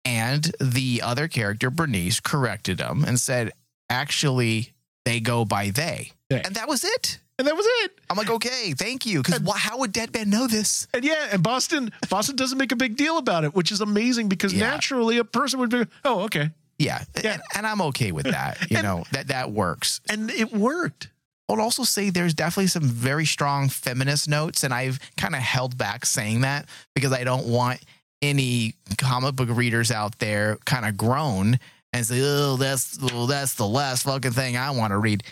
[0.04, 3.52] And the other character, Bernice, corrected him and said,
[3.90, 4.72] actually,
[5.04, 6.12] they go by they.
[6.30, 6.40] They.
[6.42, 7.18] And that was it.
[7.38, 7.98] and that was it.
[8.08, 9.22] I'm like, okay, thank you.
[9.22, 10.88] Because how would Deadman know this?
[10.94, 14.28] And yeah, and Boston Boston doesn't make a big deal about it, which is amazing
[14.28, 14.70] because Yeah.
[14.70, 17.02] naturally a person would be, oh, okay, Yeah.
[17.22, 17.34] Yeah.
[17.34, 18.70] And, and I'm okay with that.
[18.70, 20.00] You And- know, that that works.
[20.08, 21.10] and it worked.
[21.50, 25.78] I'll also say there's definitely some very strong feminist notes, and I've kind of held
[25.78, 27.80] back saying that because I don't want
[28.20, 31.58] any comic book readers out there kind of groan
[31.94, 35.22] and say, "Oh, that's oh, that's the last fucking thing I want to read."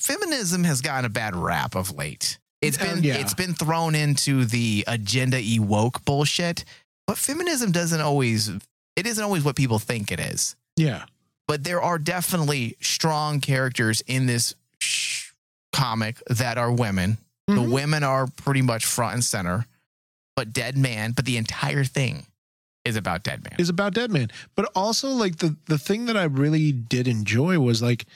[0.00, 2.38] Feminism has gotten a bad rap of late.
[2.60, 3.14] It's Uh, been yeah.
[3.14, 6.64] it's been thrown into the agenda ewoke bullshit,
[7.06, 8.50] but feminism doesn't always
[8.98, 11.04] it isn't always what people think it is Yeah,
[11.46, 15.30] but there are definitely strong characters in this sh-
[15.72, 17.18] comic that are women.
[17.46, 17.70] The Mhm.
[17.70, 19.66] women are pretty much front and center,
[20.36, 22.26] but Deadman, but the entire thing
[22.84, 23.54] is about Deadman.
[23.58, 24.30] is about Deadman.
[24.54, 28.06] But also like the the thing that I really did enjoy was like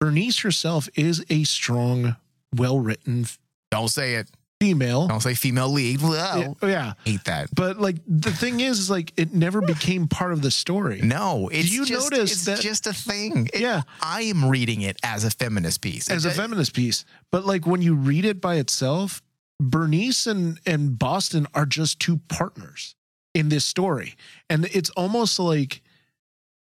[0.00, 2.16] Bernice herself is a strong,
[2.54, 3.26] well written
[3.70, 4.28] Don't say it.
[4.64, 5.08] Female.
[5.08, 6.00] Don't say female lead.
[6.02, 6.12] Whoa.
[6.14, 6.92] Yeah, oh, yeah.
[7.04, 7.48] Hate that.
[7.54, 11.00] But like the thing is, is like it never became part of the story.
[11.02, 13.48] No, it's you just, notice it's that- just a thing.
[13.52, 13.82] It- Yeah.
[14.02, 16.10] I am reading it as a feminist piece.
[16.10, 17.04] as a feminist piece.
[17.32, 19.22] But like when you read it by itself,
[19.58, 22.94] Bernice and and Boston are just two partners
[23.34, 24.16] in this story,
[24.48, 25.82] and it's almost like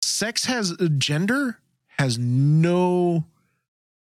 [0.01, 1.59] sex has gender
[1.99, 3.25] has no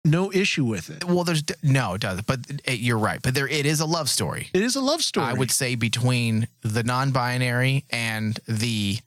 [0.05, 1.03] no issue with it.
[1.03, 2.25] Well, there's no, it doesn't.
[2.27, 3.21] But it, you're right.
[3.21, 4.49] But there, it is a love story.
[4.53, 5.25] It is a love story.
[5.27, 8.99] I would say between the non-binary and the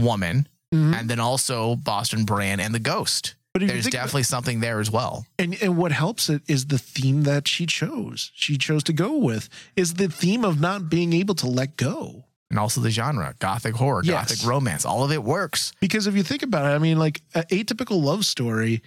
[0.00, 0.94] woman, Mhm.
[0.98, 3.34] and then also Boston Brand and the Ghost.
[3.52, 5.26] But there's about- definitely something there as well.
[5.38, 8.30] and and what helps it is the theme that she chose.
[8.34, 12.24] She chose to go with is the theme of not being able to let go.
[12.48, 14.28] And also the genre, gothic horror, Yes.
[14.30, 15.72] gothic romance, all of it works.
[15.80, 18.82] Because if you think about it, I mean, like an atypical love story,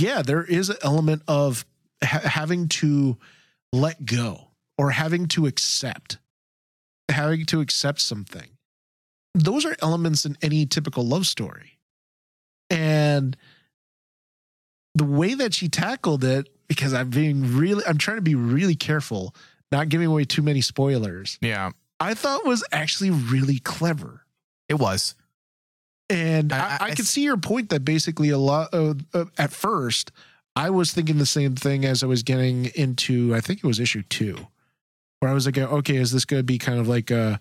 [0.00, 1.64] yeah, there is an element of
[2.02, 3.16] ha- having to
[3.72, 6.18] let go or having to accept,
[7.10, 8.48] having to accept something.
[9.34, 11.78] Those are elements in any typical love story.
[12.70, 13.36] And
[14.94, 18.74] the way that she tackled it, because I'm being really, I'm trying to be really
[18.74, 19.34] careful,
[19.70, 21.70] not giving away too many spoilers, Yeah,
[22.00, 24.26] I thought was actually really clever.
[24.68, 25.14] it was.
[26.08, 29.24] And I- I, I- I, I see your point that basically a lot of, uh,
[29.38, 30.12] at first,
[30.54, 33.80] I was thinking the same thing as I was getting into, I think it was
[33.80, 34.46] issue two,
[35.20, 37.40] where I was like, okay, is this going to be kind of like a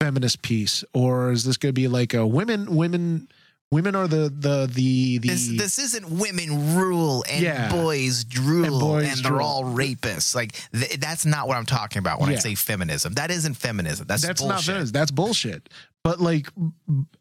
[0.00, 3.28] feminist piece or is this going to be like a women, women,
[3.72, 7.72] women are the, the, the, the, This this isn't women rule and Yeah.
[7.72, 9.42] boys drool and, And they're drool.
[9.42, 10.34] all rapists.
[10.34, 13.14] Like th- that's not what I'm talking about when I say feminism.
[13.14, 14.06] That isn't feminism.
[14.06, 14.54] That's that's bullshit.
[14.56, 14.92] not feminist.
[14.92, 15.68] That's bullshit.
[16.04, 16.48] But like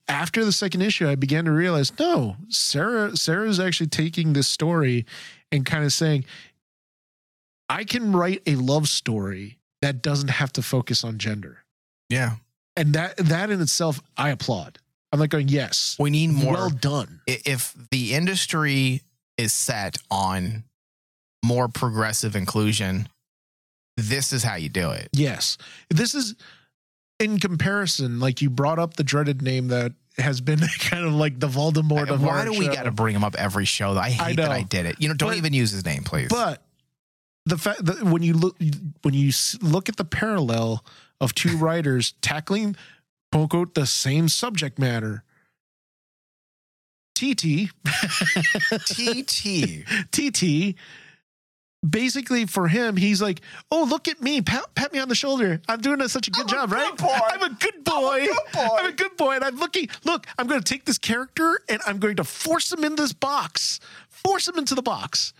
[0.07, 5.05] after the second issue, I began to realize no, Sarah Sarah's actually taking this story
[5.51, 6.25] and kind of saying,
[7.69, 11.59] I can write a love story that doesn't have to focus on gender.
[12.09, 12.35] Yeah,
[12.75, 14.79] And that that in itself, I applaud.
[15.11, 16.53] I'm like going, yes, we need more.
[16.53, 17.21] well done.
[17.27, 19.01] if the industry
[19.37, 20.63] is set on
[21.43, 23.09] more progressive inclusion,
[23.97, 25.09] this is how you do it.
[25.11, 25.57] Yes.
[25.89, 26.35] This is
[27.19, 31.39] in comparison, like you brought up the dreaded name that has been kind of like
[31.39, 33.91] the Voldemort of Why do we got to bring him up every show?
[33.97, 34.51] I hate that.
[34.51, 34.95] I did it.
[34.99, 36.29] You know, don't But- even use his name, please.
[36.29, 36.63] But
[37.45, 38.55] the fact that when you look
[39.01, 39.31] when you
[39.61, 40.85] look at the parallel
[41.19, 42.75] of two writers tackling
[43.31, 45.23] quote unquote the same subject matter,
[47.15, 47.69] TT
[48.85, 49.85] TT.
[50.11, 50.75] TT
[51.89, 55.59] basically for him he's like oh look at me pat, pat me on the shoulder.
[55.67, 56.95] I'm doing a, such a good job right?
[56.95, 57.07] boy.
[57.27, 58.27] i'm a good boy.
[58.55, 61.81] i'm a good boy and i'm looking look i'm going to take this character and
[61.87, 63.79] i'm going to force him in this box.
[64.09, 65.33] Force him into the box.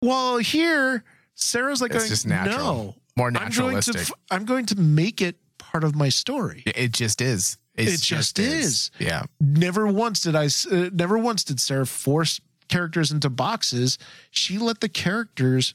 [0.00, 1.02] While here
[1.34, 2.56] sarah's like It's going, just natural.
[2.58, 2.94] no.
[3.16, 4.16] More i'm going to naturalistic.
[4.30, 5.36] i'm going to make it
[5.70, 7.58] part of my story It just is.
[7.74, 8.90] It's It just is.
[8.98, 9.24] Yeah.
[9.40, 10.46] never once did I.
[10.46, 13.98] uh, never once did Sarah force characters into boxes.
[14.30, 15.74] She let the characters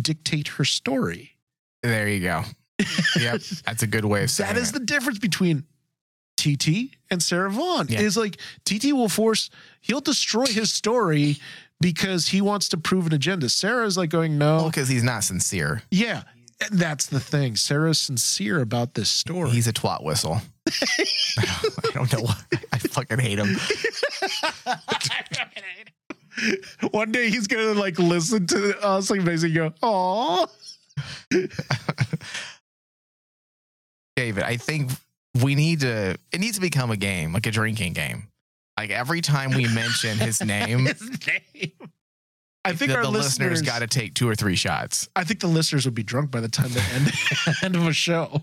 [0.00, 1.36] dictate her story.
[1.82, 2.42] There you go.
[3.20, 3.40] yep.
[3.64, 4.74] That's a good way of saying That is it.
[4.74, 5.64] the difference between
[6.36, 7.86] TT and Sarah Vaughn.
[7.88, 8.00] Yeah.
[8.00, 9.48] Is like TT will force
[9.80, 11.36] he'll destroy his story
[11.80, 13.48] because he wants to prove an agenda.
[13.48, 15.82] Sarah's like going no, because he's not sincere.
[15.90, 16.22] yeah.
[16.70, 17.56] That's the thing.
[17.56, 19.50] Sarah's sincere about this story.
[19.50, 20.40] He's a twat whistle.
[21.38, 22.36] I don't know why.
[22.72, 23.56] I fucking hate him.
[26.90, 30.46] One day he's gonna like listen to us like basically go, oh.
[34.16, 34.90] David, I think
[35.42, 38.28] we need to, it needs to become a game, like a drinking game.
[38.78, 41.72] Like every time we mention his name, his name.
[42.66, 45.08] I think the, our the listeners listeners, got to take two or three shots.
[45.14, 47.12] I think the listeners would be drunk by the time they end,
[47.62, 48.42] end of a show.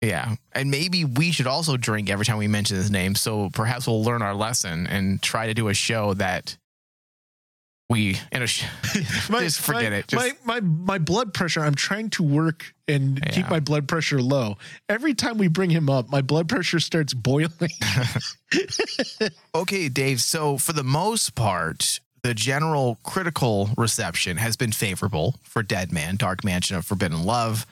[0.00, 0.36] Yeah.
[0.52, 3.14] And maybe we should also drink every time we mention his name.
[3.14, 6.56] So perhaps we'll learn our lesson and try to do a show that
[7.90, 10.08] we, in a sh- just forget my, it.
[10.08, 11.60] Just, my, my my blood pressure.
[11.60, 14.56] I'm trying to work and keep my blood pressure low.
[14.88, 17.70] Every time we bring him up, my blood pressure starts boiling.
[19.54, 20.20] okay, Dave.
[20.20, 26.42] So for the most part, the general critical reception has been favorable for Deadman, Dark
[26.42, 27.66] Mansion of Forbidden Love.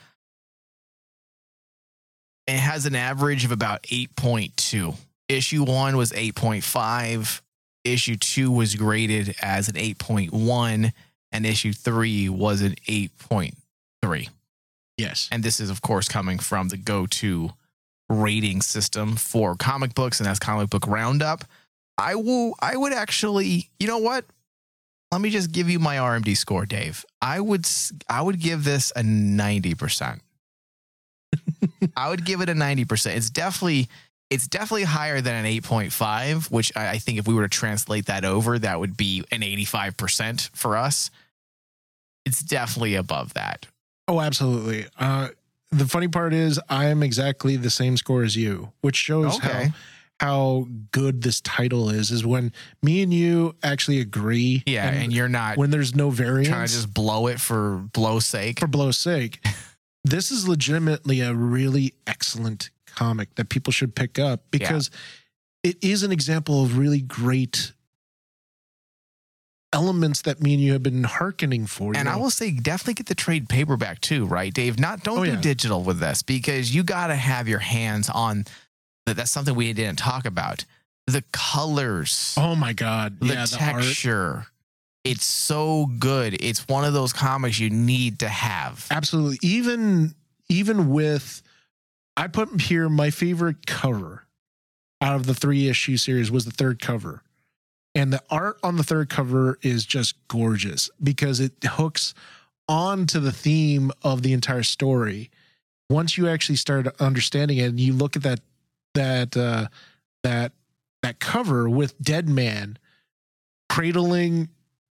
[2.45, 4.95] It has an average of about 8.2.
[5.27, 7.41] Issue one was 8.5.
[7.83, 10.93] Issue two was graded as an 8.1.
[11.31, 14.29] And issue three was an 8.3.
[14.99, 15.29] yes.
[15.31, 17.49] And this is, of course, coming from the go to
[18.07, 21.43] rating system for comic books, and that's Comic Book Roundup.
[21.97, 24.25] I will, I would actually, you know what?
[25.13, 27.05] Let me just give you my RMD score, Dave.
[27.21, 27.67] I would,
[28.09, 30.19] I would give this a 90%.
[31.95, 33.15] I would give it a 90%.
[33.15, 33.89] It's definitely,
[34.31, 38.07] it's definitely higher than an 8.5, which I, I think if we were to translate
[38.07, 41.11] that over, that would be an 85% for us.
[42.25, 43.67] It's definitely above that.
[44.07, 44.87] Oh, absolutely.
[44.97, 45.27] Uh,
[45.71, 49.65] the funny part is, I am exactly the same score as you, which shows Okay.
[49.65, 49.73] how
[50.19, 52.11] how good this title is.
[52.11, 52.51] Is when
[52.81, 54.63] me and you actually agree.
[54.65, 56.47] Yeah, and, you're not when there's no variance.
[56.49, 58.59] trying to just blow it for blow's sake.
[58.59, 59.45] for blow's sake,
[60.03, 64.91] this is legitimately a really excellent comic that people should pick up because
[65.63, 67.73] it is an example of really great
[69.71, 71.93] elements that me and you have been hearkening for.
[71.95, 74.77] And I will say, definitely get the trade paperback too, right, Dave?
[74.79, 75.41] Not don't Oh, do yeah.
[75.41, 78.45] digital with this because you got to have your hands on.
[79.05, 80.65] That- That's something we didn't talk about.
[81.07, 83.19] The colors, Oh my god!
[83.19, 84.47] the yeah, the texture.
[85.03, 86.41] It's so good.
[86.41, 88.87] It's one of those comics you need to have.
[88.89, 89.37] Absolutely.
[89.41, 90.15] Even
[90.47, 91.41] even with,
[92.15, 94.25] I put here my favorite cover
[95.01, 97.21] out of the three issue series was the third cover,
[97.93, 102.13] and the art on the third cover is just gorgeous because it hooks
[102.69, 105.29] on to the theme of the entire story.
[105.89, 108.39] Once you actually start understanding it, and you look at that
[108.93, 109.67] that uh,
[110.23, 110.53] that
[111.01, 112.77] that cover with Deadman
[113.69, 114.49] cradling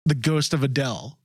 [0.06, 1.18] the ghost of Adele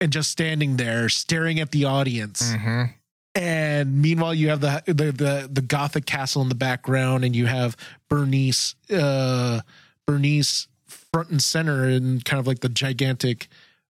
[0.00, 2.52] and just standing there staring at the audience.
[2.52, 2.92] Mm-hmm.
[3.34, 7.46] And meanwhile, you have the, the the the gothic castle in the background, and you
[7.46, 7.76] have
[8.08, 9.60] Bernice uh,
[10.06, 13.48] Bernice front and center, and kind of like the gigantic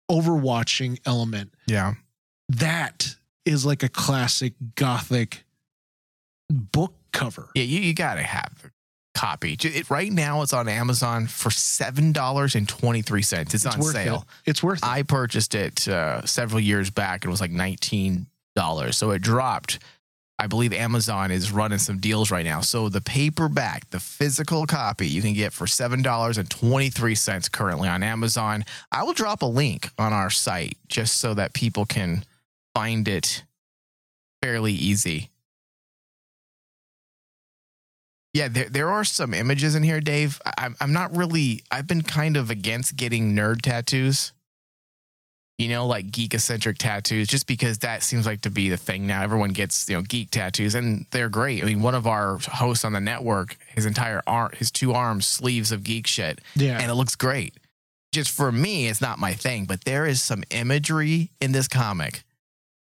[0.10, 1.54] overwatching element.
[1.68, 1.96] Yeah.
[2.48, 5.44] That is like a classic gothic
[6.50, 7.50] book cover.
[7.56, 8.72] Yeah, you, you got to have the
[9.16, 9.58] copy.
[9.62, 13.42] It, right now, it's on Amazon for $7.23.
[13.42, 14.26] It's, It's on sale.
[14.46, 14.50] it.
[14.50, 14.86] It's worth it.
[14.86, 17.26] I purchased it uh, several years back.
[17.26, 18.26] It was like $19.
[18.94, 19.80] So it dropped.
[20.38, 22.60] I believe Amazon is running some deals right now.
[22.60, 28.66] So the paperback, the physical copy, you can get for $7.23 currently on Amazon.
[28.92, 32.26] I will drop a link on our site just so that people can
[32.74, 33.46] find it
[34.42, 35.30] fairly easy.
[38.36, 40.42] Yeah, there, there are some images in here, Dave.
[40.58, 44.34] I'm- I'm not really, I've been kind of against getting nerd tattoos
[45.58, 49.08] you know, like geek eccentric tattoos, just because that seems like to be the thing
[49.08, 49.24] now.
[49.24, 51.64] Everyone gets, you know, geek tattoos and they're great.
[51.64, 55.26] I mean, one of our hosts on the network, his entire arm, his two arms,
[55.26, 56.80] sleeves of geek shit, yeah.
[56.82, 57.54] and it looks great.
[58.12, 62.24] Just for me, it's not my thing, but there is some imagery in this comic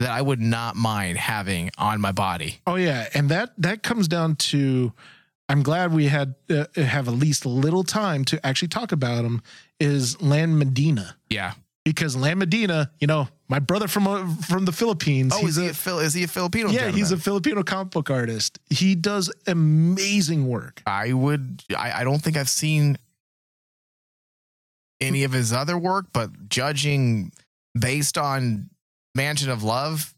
[0.01, 2.59] that I would not mind having on my body.
[2.67, 4.93] Oh yeah, and that that comes down to.
[5.49, 9.25] I'm glad we had uh, have at least a little time to actually talk about
[9.25, 9.43] him.
[9.79, 11.53] Is Lan Medina Yeah.
[11.85, 15.35] because Lan Medina, you know, my brother from uh, from the Philippines.
[15.37, 15.99] Oh, is he a, Phil?
[15.99, 16.71] Is he a Filipino?
[16.71, 17.19] yeah, he's a?
[17.19, 18.59] Filipino comic book artist.
[18.71, 20.83] He does amazing work.
[20.87, 21.63] I would.
[21.77, 22.97] I, I don't think I've seen
[25.01, 27.33] any of his other work, but judging
[27.79, 28.71] based on
[29.15, 30.15] Mansion of Love,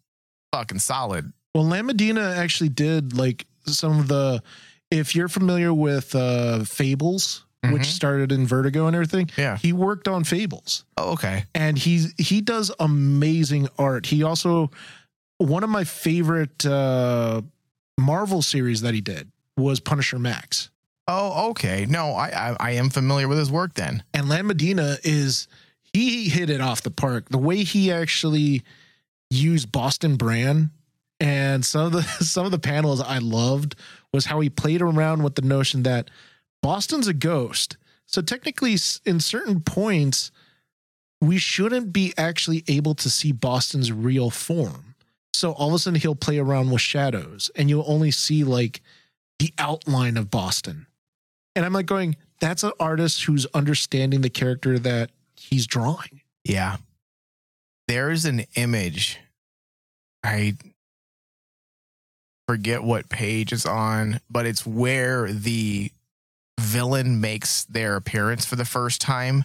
[0.52, 1.32] fucking solid.
[1.54, 4.42] Well, Lan Medina actually did like some of the.
[4.90, 7.72] If you're familiar with uh Fables, Mhm.
[7.72, 9.56] which started in Vertigo and everything, Yeah.
[9.56, 10.84] he worked on Fables.
[10.96, 11.44] Oh, okay.
[11.54, 14.06] and he's he does amazing art.
[14.06, 14.70] He also
[15.38, 17.42] one of my favorite uh
[17.98, 20.70] Marvel series that he did was Punisher Max.
[21.08, 21.86] Oh, okay.
[21.88, 24.02] No, I, I I am familiar with his work then.
[24.14, 25.48] And Lan Medina is
[25.92, 27.28] he hit it off the park.
[27.30, 28.62] The way he actually
[29.30, 30.70] used Boston brand
[31.18, 33.74] and some of the some of the panels I loved
[34.12, 36.10] was how he played around with the notion that
[36.62, 37.76] Boston's a ghost.
[38.06, 40.30] So technically in certain points
[41.20, 44.94] we shouldn't be actually able to see Boston's real form.
[45.32, 48.80] So all of a sudden he'll play around with shadows and you'll only see like
[49.38, 50.86] the outline of Boston.
[51.54, 56.20] And I'm like going, that's an artist who's understanding the character that he's drawing.
[56.44, 56.76] Yeah.
[57.88, 59.18] There's an image.
[60.22, 60.54] I
[62.48, 65.90] forget what page it's on, but it's where the
[66.60, 69.44] villain makes their appearance for the first time.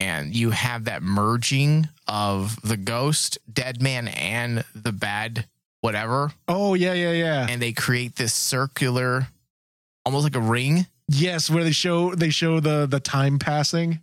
[0.00, 5.46] And you have that merging of the ghost, dead man, and the bad
[5.80, 6.32] whatever.
[6.46, 7.46] Oh yeah, yeah, yeah.
[7.50, 9.26] And they create this circular,
[10.04, 10.86] almost like a ring.
[11.08, 13.98] yes, where they show they show the the time passing.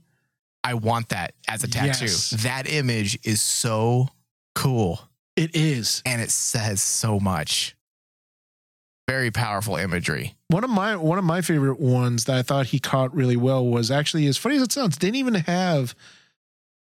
[0.66, 2.06] I want that as a tattoo.
[2.06, 2.32] Yes.
[2.44, 4.10] That image is so
[4.54, 5.00] cool.
[5.38, 6.02] It is.
[6.06, 7.76] and it says so much.
[9.08, 10.36] Very powerful imagery.
[10.48, 13.66] One of my one of my favorite ones that I thought he caught really well
[13.66, 15.94] was actually as funny as it sounds, didn't even have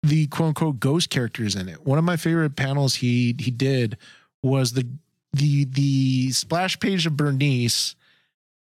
[0.03, 1.85] the quote unquote ghost characters in it.
[1.85, 3.97] One of my favorite panels he he did
[4.43, 4.85] was the
[5.31, 7.95] the the splash page of Bernice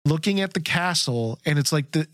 [0.05, 2.09] looking at the castle and it's like the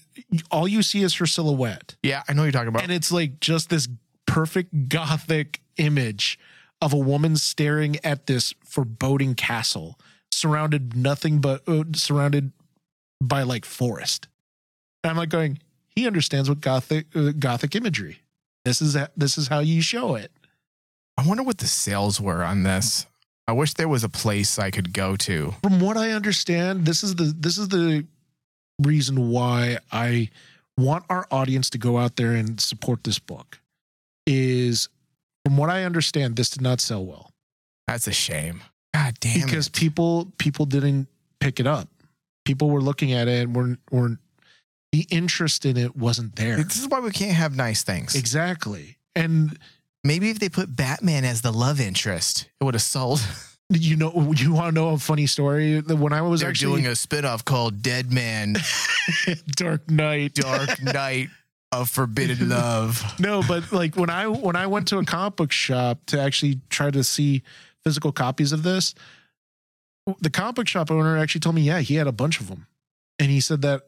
[0.51, 1.95] all you see is her silhouette.
[2.03, 2.83] Yeah, I know you're talking about.
[2.83, 3.89] and it's like just this
[4.27, 6.39] perfect gothic image
[6.83, 9.99] of a woman staring at this foreboding castle
[10.33, 12.53] surrounded nothing but uh, surrounded
[13.23, 14.29] by like forest
[15.03, 15.59] and i'm like going
[15.89, 18.21] he understands what gothic uh, gothic imagery
[18.65, 20.31] this is this is how you show it
[21.17, 23.05] I wonder what the sales were on this.
[23.49, 25.53] I wish there was a place I could go to.
[25.65, 28.07] from what i understand this is the this is the
[28.85, 30.29] reason why i
[30.77, 33.59] want our audience to go out there and support this book
[34.29, 34.89] is
[35.45, 37.33] from what I understand, this did not sell well
[37.89, 38.63] That's a shame.
[38.95, 39.73] God damn because it.
[39.75, 41.09] people people didn't
[41.41, 41.89] pick it up.
[42.45, 44.19] People were looking at it and weren't weren't
[44.93, 46.57] the interest in it wasn't there.
[46.57, 48.15] this is why we can't have nice things.
[48.15, 48.97] Exactly.
[49.15, 49.59] And
[50.05, 53.21] Maybe if they put Batman as the love interest, it would have sold.
[53.71, 55.81] you know you want to know a funny story?
[55.81, 58.57] When I was They're actually doing a spinoff called Deadman
[59.49, 60.35] Dark Knight.
[60.35, 61.29] Dark Knight
[61.73, 63.03] of Forbidden Love.
[63.21, 66.61] no, but like when I when I went to a comic book shop to actually
[66.71, 67.43] try to see
[67.85, 68.95] physical copies of this,
[70.21, 72.67] the comic book shop owner actually told me, yeah, he had a bunch of them,
[73.19, 73.83] and he said that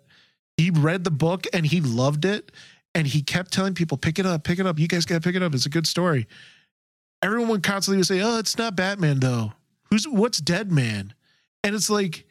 [0.57, 2.53] he read the book and he loved it,
[2.95, 5.37] and he kept telling people, pick it up, pick it up, you guys gotta pick
[5.37, 6.27] it up, it's a good story.
[7.23, 9.53] Everyone would constantly would say, oh, it's not Batman though.
[9.91, 11.15] Who's what's Deadman?
[11.65, 12.27] And it's like.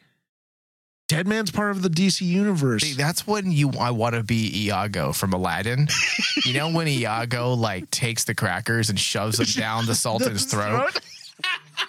[1.08, 2.84] Deadman's part of the DC universe.
[2.84, 5.88] See, that's when you I want to be Iago from Aladdin.
[6.44, 11.00] you know when Iago like takes the crackers and shoves them down the Sultan's throat.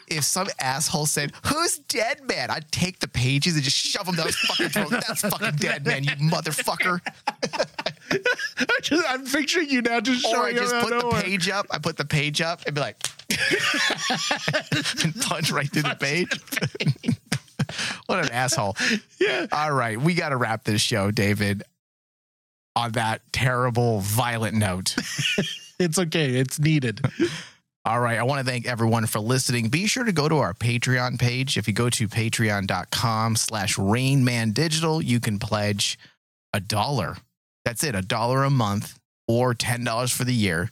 [0.08, 4.28] If some asshole said, "Who's Deadman?" I'd take the pages and just shove them down
[4.28, 4.90] his fucking throat.
[4.90, 7.00] That's fucking Deadman, you motherfucker.
[8.12, 11.22] I just, I'm picturing you now just Or I just put the nowhere.
[11.22, 11.68] page up.
[11.72, 12.98] I put the page up and be like,
[15.04, 16.30] and punch right through the page.
[18.08, 18.76] what an asshole.
[19.20, 19.48] Yeah.
[19.52, 21.64] All right, we got to wrap this show, David,
[22.76, 24.96] on that terrible, violent note.
[25.80, 26.36] It's okay.
[26.36, 27.02] It's needed.
[27.84, 29.70] All right, I want to thank everyone for listening.
[29.70, 31.58] Be sure to go to our Patreon page.
[31.58, 35.98] If you go to patreon.com slash rainmandigital, you can pledge
[36.54, 37.18] a dollar.
[37.66, 40.70] That's it, a dollar a month or $10 for the year.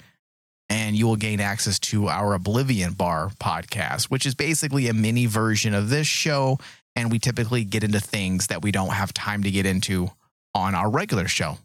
[0.70, 5.26] And you will gain access to our Oblivion Bar podcast, which is basically a mini
[5.26, 6.60] version of this show.
[6.96, 10.12] And we typically get into things that we don't have time to get into
[10.54, 11.58] on our regular show.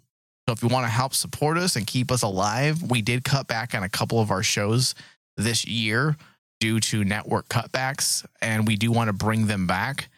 [0.49, 3.47] So if you want to help support us and keep us alive, we did cut
[3.47, 4.95] back on a couple of our shows
[5.37, 6.16] this year
[6.61, 10.09] due to network cutbacks, and we do want to bring them back.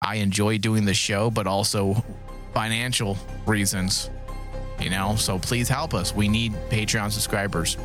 [0.00, 2.04] I enjoy doing the show, but also
[2.52, 4.10] financial reasons,
[4.80, 5.16] you know.
[5.16, 6.14] So please help us.
[6.14, 7.76] We need Patreon subscribers.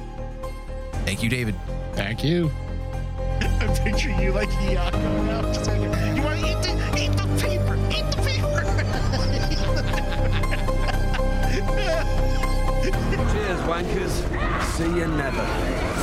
[1.05, 1.55] Thank you, David.
[1.93, 2.51] Thank you.
[3.41, 5.41] I'm picturing you like uh, Iago now.
[5.53, 7.75] Just like, you want to eat the, eat the paper.
[7.89, 8.63] Eat the paper.
[13.31, 14.13] Cheers, wankers.
[14.75, 15.96] See you never.